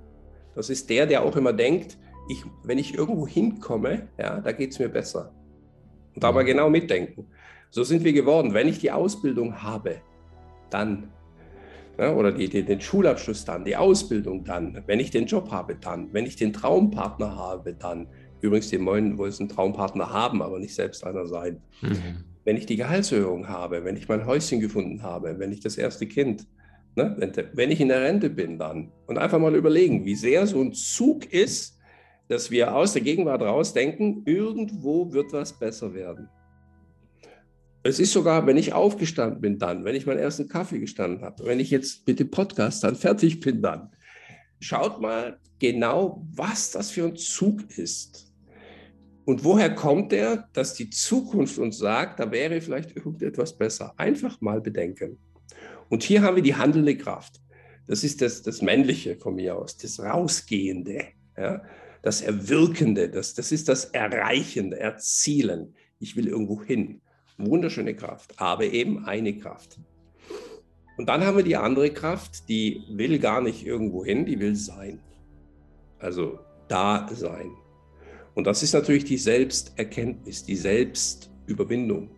Das 0.55 0.69
ist 0.69 0.89
der, 0.89 1.05
der 1.05 1.23
auch 1.23 1.35
immer 1.35 1.51
denkt, 1.51 1.97
ich, 2.29 2.43
wenn 2.63 2.77
ich 2.77 2.93
irgendwo 2.95 3.27
hinkomme, 3.27 4.07
ja, 4.17 4.39
da 4.39 4.51
geht 4.51 4.71
es 4.71 4.79
mir 4.79 4.89
besser. 4.89 5.33
Und 6.15 6.23
da 6.23 6.31
mal 6.31 6.43
mhm. 6.43 6.47
genau 6.47 6.69
mitdenken. 6.69 7.27
So 7.69 7.83
sind 7.83 8.03
wir 8.03 8.13
geworden. 8.13 8.53
Wenn 8.53 8.67
ich 8.67 8.79
die 8.79 8.91
Ausbildung 8.91 9.63
habe, 9.63 9.97
dann. 10.69 11.09
Ja, 11.97 12.13
oder 12.13 12.31
die, 12.31 12.49
die, 12.49 12.63
den 12.63 12.81
Schulabschluss 12.81 13.45
dann, 13.45 13.65
die 13.65 13.75
Ausbildung 13.75 14.43
dann. 14.43 14.83
Wenn 14.87 14.99
ich 14.99 15.11
den 15.11 15.25
Job 15.25 15.51
habe, 15.51 15.75
dann. 15.75 16.13
Wenn 16.13 16.25
ich 16.25 16.35
den 16.35 16.53
Traumpartner 16.53 17.35
habe, 17.35 17.73
dann. 17.73 18.07
Übrigens, 18.43 18.69
die 18.69 18.85
wollen 18.85 19.17
wohl 19.17 19.31
einen 19.39 19.47
Traumpartner 19.47 20.11
haben, 20.11 20.41
aber 20.41 20.59
nicht 20.59 20.75
selbst 20.75 21.05
einer 21.05 21.25
sein. 21.27 21.61
Mhm. 21.81 22.25
Wenn 22.43 22.57
ich 22.57 22.65
die 22.65 22.75
Gehaltserhöhung 22.75 23.47
habe, 23.47 23.85
wenn 23.85 23.95
ich 23.95 24.09
mein 24.09 24.25
Häuschen 24.25 24.59
gefunden 24.59 25.01
habe, 25.01 25.39
wenn 25.39 25.53
ich 25.53 25.61
das 25.61 25.77
erste 25.77 26.07
Kind, 26.07 26.45
ne, 26.97 27.15
wenn, 27.17 27.31
wenn 27.53 27.71
ich 27.71 27.79
in 27.79 27.87
der 27.87 28.01
Rente 28.01 28.29
bin, 28.29 28.59
dann. 28.59 28.91
Und 29.07 29.17
einfach 29.17 29.39
mal 29.39 29.55
überlegen, 29.55 30.03
wie 30.03 30.15
sehr 30.15 30.45
so 30.45 30.59
ein 30.59 30.73
Zug 30.73 31.31
ist, 31.31 31.79
dass 32.27 32.51
wir 32.51 32.75
aus 32.75 32.91
der 32.91 33.01
Gegenwart 33.01 33.41
rausdenken, 33.41 34.23
irgendwo 34.25 35.13
wird 35.13 35.31
was 35.31 35.57
besser 35.57 35.93
werden. 35.93 36.27
Es 37.81 38.01
ist 38.01 38.11
sogar, 38.11 38.45
wenn 38.45 38.57
ich 38.57 38.73
aufgestanden 38.73 39.39
bin, 39.39 39.57
dann, 39.57 39.85
wenn 39.85 39.95
ich 39.95 40.05
meinen 40.05 40.19
ersten 40.19 40.49
Kaffee 40.49 40.79
gestanden 40.79 41.21
habe, 41.21 41.45
wenn 41.45 41.61
ich 41.61 41.71
jetzt 41.71 42.05
mit 42.05 42.19
dem 42.19 42.29
Podcast 42.29 42.83
dann 42.83 42.97
fertig 42.97 43.39
bin, 43.39 43.61
dann. 43.61 43.89
Schaut 44.59 44.99
mal 44.99 45.39
genau, 45.59 46.27
was 46.33 46.71
das 46.71 46.91
für 46.91 47.05
ein 47.05 47.15
Zug 47.15 47.61
ist. 47.77 48.32
Und 49.25 49.43
woher 49.43 49.73
kommt 49.73 50.11
der, 50.11 50.49
dass 50.53 50.73
die 50.73 50.89
Zukunft 50.89 51.57
uns 51.57 51.77
sagt, 51.77 52.19
da 52.19 52.31
wäre 52.31 52.59
vielleicht 52.61 52.95
irgendetwas 52.95 53.57
besser? 53.57 53.93
Einfach 53.97 54.41
mal 54.41 54.59
bedenken. 54.59 55.17
Und 55.89 56.03
hier 56.03 56.21
haben 56.21 56.35
wir 56.35 56.43
die 56.43 56.55
handelnde 56.55 56.97
Kraft. 56.97 57.39
Das 57.87 58.03
ist 58.03 58.21
das, 58.21 58.41
das 58.41 58.61
Männliche 58.61 59.15
von 59.15 59.35
mir 59.35 59.57
aus, 59.57 59.77
das 59.77 59.99
Rausgehende. 59.99 61.05
Ja? 61.37 61.61
das 62.03 62.21
Erwirkende, 62.21 63.09
das, 63.09 63.33
das 63.33 63.51
ist 63.51 63.69
das 63.69 63.85
Erreichende, 63.85 64.77
Erzielen. 64.77 65.73
Ich 65.99 66.15
will 66.15 66.27
irgendwo 66.27 66.61
hin. 66.61 67.01
Wunderschöne 67.37 67.95
Kraft, 67.95 68.33
aber 68.37 68.65
eben 68.65 69.05
eine 69.05 69.35
Kraft. 69.37 69.79
Und 70.97 71.07
dann 71.09 71.25
haben 71.25 71.37
wir 71.37 71.43
die 71.43 71.55
andere 71.55 71.89
Kraft, 71.89 72.47
die 72.49 72.83
will 72.91 73.17
gar 73.17 73.41
nicht 73.41 73.65
irgendwo 73.65 74.05
hin, 74.05 74.25
die 74.25 74.39
will 74.39 74.55
sein. 74.55 75.01
Also 75.97 76.39
da 76.67 77.07
sein. 77.11 77.51
Und 78.35 78.47
das 78.47 78.63
ist 78.63 78.73
natürlich 78.73 79.05
die 79.05 79.17
Selbsterkenntnis, 79.17 80.43
die 80.43 80.55
Selbstüberwindung. 80.55 82.09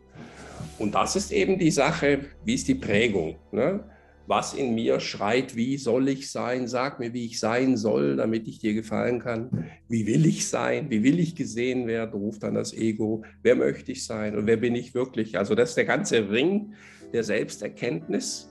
Und 0.78 0.96
das 0.96 1.16
ist 1.16 1.32
eben 1.32 1.58
die 1.58 1.72
Sache, 1.72 2.26
wie 2.44 2.56
ist 2.56 2.68
die 2.68 2.76
Prägung? 2.76 3.36
Ne? 3.52 3.84
was 4.28 4.54
in 4.54 4.74
mir 4.74 5.00
schreit, 5.00 5.56
wie 5.56 5.78
soll 5.78 6.10
ich 6.10 6.32
sein, 6.32 6.68
sag 6.68 7.00
mir, 7.00 7.14
wie 7.14 7.26
ich 7.26 7.40
sein 7.40 7.78
soll, 7.78 8.16
damit 8.16 8.48
ich 8.48 8.60
dir 8.60 8.74
gefallen 8.74 9.20
kann. 9.20 9.68
Wie 9.88 10.08
will 10.08 10.26
ich 10.26 10.48
sein, 10.48 10.90
wie 10.90 11.04
will 11.04 11.20
ich 11.20 11.36
gesehen 11.36 11.88
werden, 11.88 12.20
ruft 12.20 12.44
dann 12.44 12.56
das 12.56 12.74
Ego. 12.74 13.24
Wer 13.44 13.56
möchte 13.56 13.92
ich 13.92 14.06
sein 14.06 14.36
und 14.36 14.48
wer 14.48 14.58
bin 14.58 14.76
ich 14.76 14.96
wirklich? 14.96 15.38
Also 15.38 15.54
das 15.54 15.70
ist 15.70 15.76
der 15.76 15.86
ganze 15.86 16.30
Ring 16.30 16.74
der 17.14 17.24
Selbsterkenntnis, 17.24 18.50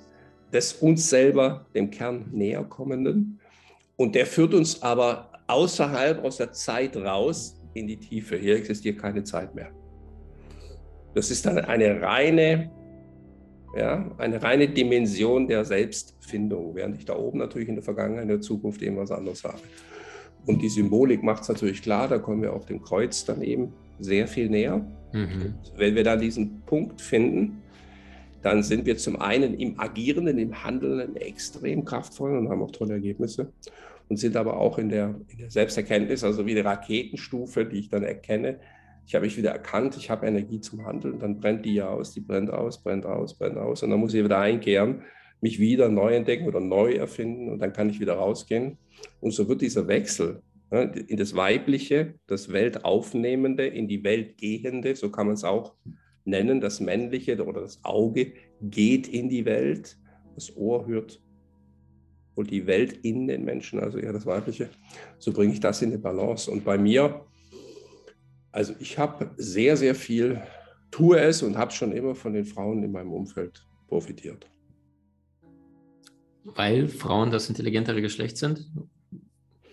des 0.52 0.74
uns 0.74 1.10
selber, 1.10 1.66
dem 1.74 1.90
Kern 1.90 2.26
näher 2.32 2.62
kommenden. 2.62 3.40
Und 3.96 4.14
der 4.14 4.26
führt 4.26 4.54
uns 4.54 4.82
aber 4.82 5.30
außerhalb 5.46 6.24
aus 6.24 6.38
der 6.38 6.52
Zeit 6.52 6.96
raus 6.96 7.60
in 7.74 7.86
die 7.86 7.98
Tiefe. 7.98 8.36
Hier 8.36 8.56
existiert 8.56 8.98
keine 8.98 9.24
Zeit 9.24 9.54
mehr. 9.54 9.70
Das 11.14 11.30
ist 11.30 11.46
dann 11.46 11.58
eine 11.58 12.00
reine 12.00 12.70
ja, 13.76 14.08
eine 14.18 14.42
reine 14.42 14.68
Dimension 14.68 15.48
der 15.48 15.64
Selbstfindung, 15.64 16.74
während 16.74 16.96
ich 16.96 17.04
da 17.04 17.16
oben 17.16 17.38
natürlich 17.38 17.68
in 17.68 17.74
der 17.74 17.82
Vergangenheit, 17.82 18.22
in 18.22 18.28
der 18.28 18.40
Zukunft 18.40 18.80
eben 18.82 18.96
was 18.96 19.10
anderes 19.10 19.42
habe. 19.42 19.58
Und 20.46 20.62
die 20.62 20.68
Symbolik 20.68 21.22
macht 21.22 21.42
es 21.42 21.48
natürlich 21.48 21.82
klar, 21.82 22.06
da 22.06 22.18
kommen 22.18 22.42
wir 22.42 22.52
auf 22.52 22.66
dem 22.66 22.82
Kreuz 22.82 23.24
dann 23.24 23.42
eben 23.42 23.72
sehr 23.98 24.28
viel 24.28 24.48
näher. 24.48 24.86
Mhm. 25.12 25.54
Wenn 25.76 25.94
wir 25.94 26.04
dann 26.04 26.20
diesen 26.20 26.60
Punkt 26.62 27.00
finden, 27.00 27.62
dann 28.42 28.62
sind 28.62 28.84
wir 28.84 28.96
zum 28.96 29.20
einen 29.20 29.54
im 29.54 29.80
Agierenden, 29.80 30.38
im 30.38 30.62
Handelnden 30.62 31.16
extrem 31.16 31.84
kraftvoll 31.84 32.36
und 32.36 32.50
haben 32.50 32.62
auch 32.62 32.70
tolle 32.70 32.94
Ergebnisse 32.94 33.50
und 34.08 34.16
sind 34.18 34.36
aber 34.36 34.58
auch 34.58 34.78
in 34.78 34.88
der, 34.88 35.14
in 35.28 35.38
der 35.38 35.50
Selbsterkenntnis, 35.50 36.24
also 36.24 36.46
wie 36.46 36.54
die 36.54 36.60
Raketenstufe, 36.60 37.64
die 37.64 37.78
ich 37.78 37.88
dann 37.88 38.02
erkenne, 38.02 38.58
ich 39.06 39.14
habe 39.14 39.26
mich 39.26 39.36
wieder 39.36 39.50
erkannt, 39.50 39.96
ich 39.96 40.10
habe 40.10 40.26
Energie 40.26 40.60
zum 40.60 40.86
Handeln, 40.86 41.18
dann 41.18 41.38
brennt 41.38 41.64
die 41.64 41.74
ja 41.74 41.88
aus, 41.88 42.12
die 42.12 42.20
brennt 42.20 42.50
aus, 42.50 42.82
brennt 42.82 43.04
aus, 43.04 43.36
brennt 43.36 43.58
aus 43.58 43.82
und 43.82 43.90
dann 43.90 44.00
muss 44.00 44.14
ich 44.14 44.24
wieder 44.24 44.38
einkehren, 44.38 45.02
mich 45.40 45.58
wieder 45.58 45.88
neu 45.88 46.14
entdecken 46.14 46.46
oder 46.46 46.60
neu 46.60 46.92
erfinden 46.92 47.50
und 47.50 47.58
dann 47.58 47.72
kann 47.72 47.90
ich 47.90 48.00
wieder 48.00 48.14
rausgehen. 48.14 48.78
Und 49.20 49.32
so 49.32 49.46
wird 49.48 49.60
dieser 49.60 49.88
Wechsel 49.88 50.42
ne, 50.70 50.90
in 51.06 51.18
das 51.18 51.36
Weibliche, 51.36 52.14
das 52.26 52.50
Weltaufnehmende, 52.50 53.66
in 53.66 53.88
die 53.88 54.04
Welt 54.04 54.38
gehende, 54.38 54.96
so 54.96 55.10
kann 55.10 55.26
man 55.26 55.34
es 55.34 55.44
auch 55.44 55.74
nennen, 56.24 56.60
das 56.62 56.80
Männliche 56.80 57.44
oder 57.44 57.60
das 57.60 57.84
Auge 57.84 58.32
geht 58.62 59.06
in 59.06 59.28
die 59.28 59.44
Welt, 59.44 59.98
das 60.34 60.56
Ohr 60.56 60.86
hört 60.86 61.20
und 62.34 62.50
die 62.50 62.66
Welt 62.66 62.92
in 63.04 63.26
den 63.26 63.44
Menschen, 63.44 63.80
also 63.80 63.98
eher 63.98 64.12
das 64.12 64.26
Weibliche. 64.26 64.70
So 65.18 65.32
bringe 65.32 65.52
ich 65.52 65.60
das 65.60 65.82
in 65.82 65.90
die 65.90 65.96
Balance. 65.96 66.50
Und 66.50 66.64
bei 66.64 66.78
mir, 66.78 67.24
also 68.52 68.74
ich 68.80 68.98
habe 68.98 69.30
sehr, 69.36 69.76
sehr 69.76 69.94
viel, 69.94 70.42
tue 70.90 71.18
es 71.20 71.42
und 71.42 71.56
habe 71.56 71.72
schon 71.72 71.92
immer 71.92 72.14
von 72.14 72.32
den 72.32 72.44
Frauen 72.44 72.82
in 72.82 72.92
meinem 72.92 73.12
Umfeld 73.12 73.66
profitiert. 73.88 74.46
Weil 76.44 76.88
Frauen 76.88 77.30
das 77.30 77.48
intelligentere 77.48 78.02
Geschlecht 78.02 78.36
sind? 78.36 78.70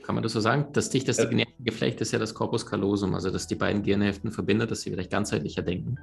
Kann 0.04 0.16
man 0.16 0.24
das 0.24 0.34
so 0.34 0.40
sagen? 0.40 0.68
Das 0.74 0.90
dichteste 0.90 1.30
ja. 1.32 1.46
Geflecht 1.60 2.02
ist 2.02 2.12
ja 2.12 2.20
das 2.20 2.34
Corpus 2.34 2.66
callosum, 2.66 3.14
also 3.14 3.30
dass 3.30 3.48
die 3.48 3.56
beiden 3.56 3.84
Gehirnhälften 3.84 4.32
verbindet, 4.32 4.72
dass 4.72 4.82
sie 4.82 4.90
vielleicht 4.90 5.12
ganzheitlicher 5.12 5.62
denken. 5.62 5.98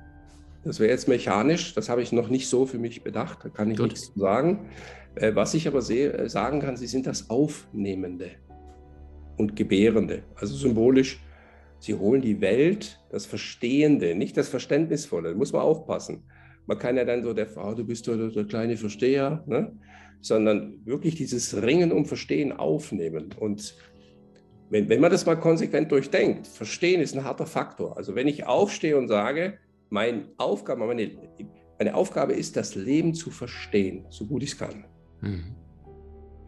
Das 0.64 0.81
wäre 0.81 0.90
jetzt 0.90 1.09
mechanisch, 1.09 1.75
das 1.75 1.88
habe 1.88 2.03
ich 2.03 2.12
noch 2.12 2.29
nicht 2.29 2.49
so 2.49 2.66
für 2.66 2.79
mich 2.79 3.03
bedacht, 3.03 3.44
da 3.44 3.49
kann 3.49 3.71
ich 3.71 3.79
Gut. 3.79 3.90
nichts 3.90 4.12
sagen. 4.16 4.68
Äh, 5.14 5.35
was 5.35 5.55
ich 5.55 5.66
aber 5.68 5.79
äh, 5.79 6.29
sagen 6.29 6.61
kann, 6.61 6.77
sie 6.77 6.87
sind 6.87 7.07
das 7.07 7.31
Aufnehmende 7.31 8.31
und 9.37 9.57
Gebärende. 9.57 10.25
Also 10.35 10.57
symbolisch, 10.57 11.21
sie 11.79 11.94
holen 11.94 12.21
die 12.21 12.40
Welt, 12.40 13.01
das 13.11 13.27
Verstehende, 13.27 14.14
nicht 14.14 14.37
das 14.37 14.49
Verständnisvolle, 14.49 15.31
da 15.31 15.35
muss 15.37 15.53
man 15.53 15.62
aufpassen. 15.62 16.25
Man 16.66 16.79
kann 16.79 16.97
ja 16.97 17.05
dann 17.05 17.23
so 17.23 17.33
der 17.33 17.47
Frau, 17.47 17.75
du 17.75 17.85
bist 17.85 18.07
der, 18.07 18.16
der 18.16 18.44
kleine 18.44 18.77
Versteher, 18.77 19.42
ne? 19.47 19.73
sondern 20.21 20.85
wirklich 20.85 21.14
dieses 21.14 21.62
Ringen 21.62 21.92
um 21.92 22.05
Verstehen 22.05 22.53
aufnehmen. 22.53 23.31
Und 23.38 23.77
wenn, 24.71 24.88
wenn 24.88 25.01
man 25.01 25.11
das 25.11 25.25
mal 25.25 25.37
konsequent 25.37 25.90
durchdenkt, 25.90 26.47
Verstehen 26.47 27.01
ist 27.01 27.14
ein 27.14 27.25
harter 27.25 27.47
Faktor. 27.47 27.97
Also 27.97 28.14
wenn 28.14 28.29
ich 28.29 28.47
aufstehe 28.47 28.99
und 28.99 29.09
sage, 29.09 29.59
meine 29.90 30.29
Aufgabe, 30.37 30.87
meine, 30.87 31.11
meine 31.79 31.94
Aufgabe 31.94 32.33
ist, 32.33 32.57
das 32.57 32.74
Leben 32.74 33.14
zu 33.14 33.31
verstehen, 33.31 34.07
so 34.11 34.27
gut 34.27 34.42
ich 34.42 34.53
es 34.53 34.59
kann. 34.59 34.85
Mhm. 35.20 35.55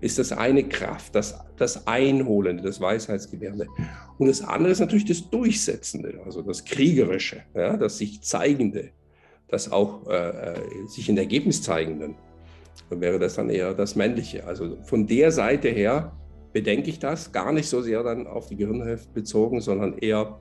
Ist 0.00 0.18
das 0.18 0.32
eine 0.32 0.64
Kraft, 0.64 1.14
das, 1.14 1.38
das 1.56 1.86
Einholende, 1.86 2.62
das 2.62 2.80
Weisheitsgewährende. 2.80 3.66
Und 4.18 4.28
das 4.28 4.42
andere 4.42 4.72
ist 4.72 4.80
natürlich 4.80 5.04
das 5.04 5.28
Durchsetzende, 5.28 6.20
also 6.24 6.40
das 6.40 6.64
Kriegerische, 6.64 7.42
ja, 7.54 7.76
das 7.76 7.98
sich 7.98 8.22
Zeigende, 8.22 8.90
das 9.48 9.70
auch 9.70 10.08
äh, 10.08 10.54
äh 10.54 10.86
sich 10.86 11.08
in 11.08 11.18
Ergebnis 11.18 11.62
zeigenden. 11.62 12.16
Dann 12.88 13.00
wäre 13.02 13.18
das 13.18 13.34
dann 13.34 13.50
eher 13.50 13.74
das 13.74 13.94
Männliche. 13.94 14.46
Also 14.46 14.78
von 14.84 15.06
der 15.06 15.32
Seite 15.32 15.68
her 15.68 16.16
bedenke 16.52 16.88
ich 16.88 16.98
das 16.98 17.30
gar 17.30 17.52
nicht 17.52 17.68
so 17.68 17.82
sehr 17.82 18.02
dann 18.02 18.26
auf 18.26 18.48
die 18.48 18.56
Gehirnhälfte 18.56 19.12
bezogen, 19.12 19.60
sondern 19.60 19.98
eher 19.98 20.40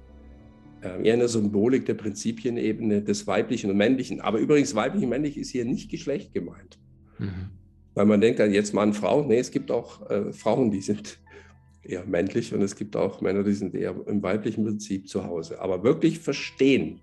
eher 0.81 1.13
eine 1.13 1.27
Symbolik 1.27 1.85
der 1.85 1.95
Prinzipienebene 1.95 3.01
des 3.01 3.27
Weiblichen 3.27 3.69
und 3.69 3.77
Männlichen. 3.77 4.21
Aber 4.21 4.39
übrigens, 4.39 4.75
weiblich 4.75 5.03
und 5.03 5.09
männlich 5.09 5.37
ist 5.37 5.51
hier 5.51 5.65
nicht 5.65 5.89
Geschlecht 5.89 6.33
gemeint. 6.33 6.79
Mhm. 7.17 7.49
Weil 7.95 8.05
man 8.05 8.21
denkt 8.21 8.39
dann 8.39 8.53
jetzt 8.53 8.73
Mann, 8.73 8.93
Frau. 8.93 9.25
Nee, 9.25 9.39
es 9.39 9.51
gibt 9.51 9.71
auch 9.71 10.09
äh, 10.09 10.31
Frauen, 10.31 10.71
die 10.71 10.81
sind 10.81 11.19
eher 11.83 12.05
männlich 12.05 12.53
und 12.53 12.61
es 12.61 12.75
gibt 12.75 12.95
auch 12.95 13.21
Männer, 13.21 13.43
die 13.43 13.53
sind 13.53 13.75
eher 13.75 13.95
im 14.07 14.21
weiblichen 14.23 14.63
Prinzip 14.63 15.07
zu 15.07 15.25
Hause. 15.25 15.59
Aber 15.59 15.83
wirklich 15.83 16.19
verstehen. 16.19 17.01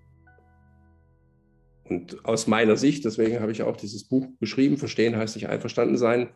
Und 1.85 2.25
aus 2.25 2.47
meiner 2.47 2.77
Sicht, 2.77 3.05
deswegen 3.05 3.41
habe 3.41 3.53
ich 3.53 3.63
auch 3.63 3.77
dieses 3.77 4.05
Buch 4.05 4.27
geschrieben, 4.41 4.77
Verstehen 4.77 5.17
heißt 5.17 5.37
nicht 5.37 5.49
einverstanden 5.49 5.97
sein, 5.97 6.31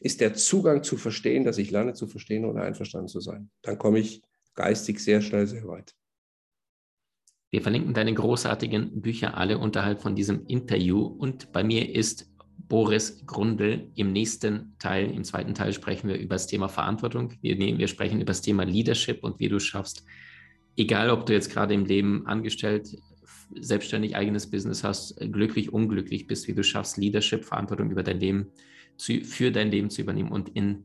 ist 0.00 0.20
der 0.20 0.34
Zugang 0.34 0.82
zu 0.82 0.96
verstehen, 0.96 1.44
dass 1.44 1.58
ich 1.58 1.70
lerne 1.70 1.94
zu 1.94 2.06
verstehen 2.06 2.44
oder 2.44 2.62
einverstanden 2.62 3.08
zu 3.08 3.20
sein. 3.20 3.50
Dann 3.62 3.78
komme 3.78 3.98
ich 3.98 4.22
geistig 4.54 5.00
sehr 5.00 5.20
schnell 5.20 5.46
sehr 5.46 5.66
weit. 5.68 5.94
Wir 7.50 7.62
verlinken 7.62 7.94
deine 7.94 8.14
großartigen 8.14 9.00
Bücher 9.00 9.36
alle 9.36 9.58
unterhalb 9.58 10.00
von 10.00 10.14
diesem 10.14 10.46
Interview. 10.46 11.00
Und 11.00 11.50
bei 11.52 11.64
mir 11.64 11.94
ist 11.94 12.30
Boris 12.56 13.26
Grundl. 13.26 13.90
Im 13.96 14.12
nächsten 14.12 14.76
Teil, 14.78 15.10
im 15.10 15.24
zweiten 15.24 15.54
Teil, 15.54 15.72
sprechen 15.72 16.08
wir 16.08 16.16
über 16.16 16.36
das 16.36 16.46
Thema 16.46 16.68
Verantwortung. 16.68 17.32
Wir, 17.42 17.58
wir 17.58 17.88
sprechen 17.88 18.20
über 18.20 18.26
das 18.26 18.42
Thema 18.42 18.62
Leadership 18.62 19.24
und 19.24 19.40
wie 19.40 19.48
du 19.48 19.58
schaffst, 19.58 20.04
egal 20.76 21.10
ob 21.10 21.26
du 21.26 21.32
jetzt 21.32 21.50
gerade 21.50 21.74
im 21.74 21.84
Leben 21.84 22.24
angestellt, 22.26 22.88
selbstständig 23.58 24.14
eigenes 24.14 24.48
Business 24.48 24.84
hast, 24.84 25.16
glücklich, 25.32 25.72
unglücklich 25.72 26.28
bist, 26.28 26.46
wie 26.46 26.54
du 26.54 26.62
schaffst, 26.62 26.98
Leadership, 26.98 27.44
Verantwortung 27.44 27.90
über 27.90 28.04
dein 28.04 28.20
Leben 28.20 28.46
zu, 28.96 29.24
für 29.24 29.50
dein 29.50 29.72
Leben 29.72 29.90
zu 29.90 30.02
übernehmen 30.02 30.30
und 30.30 30.50
in 30.50 30.84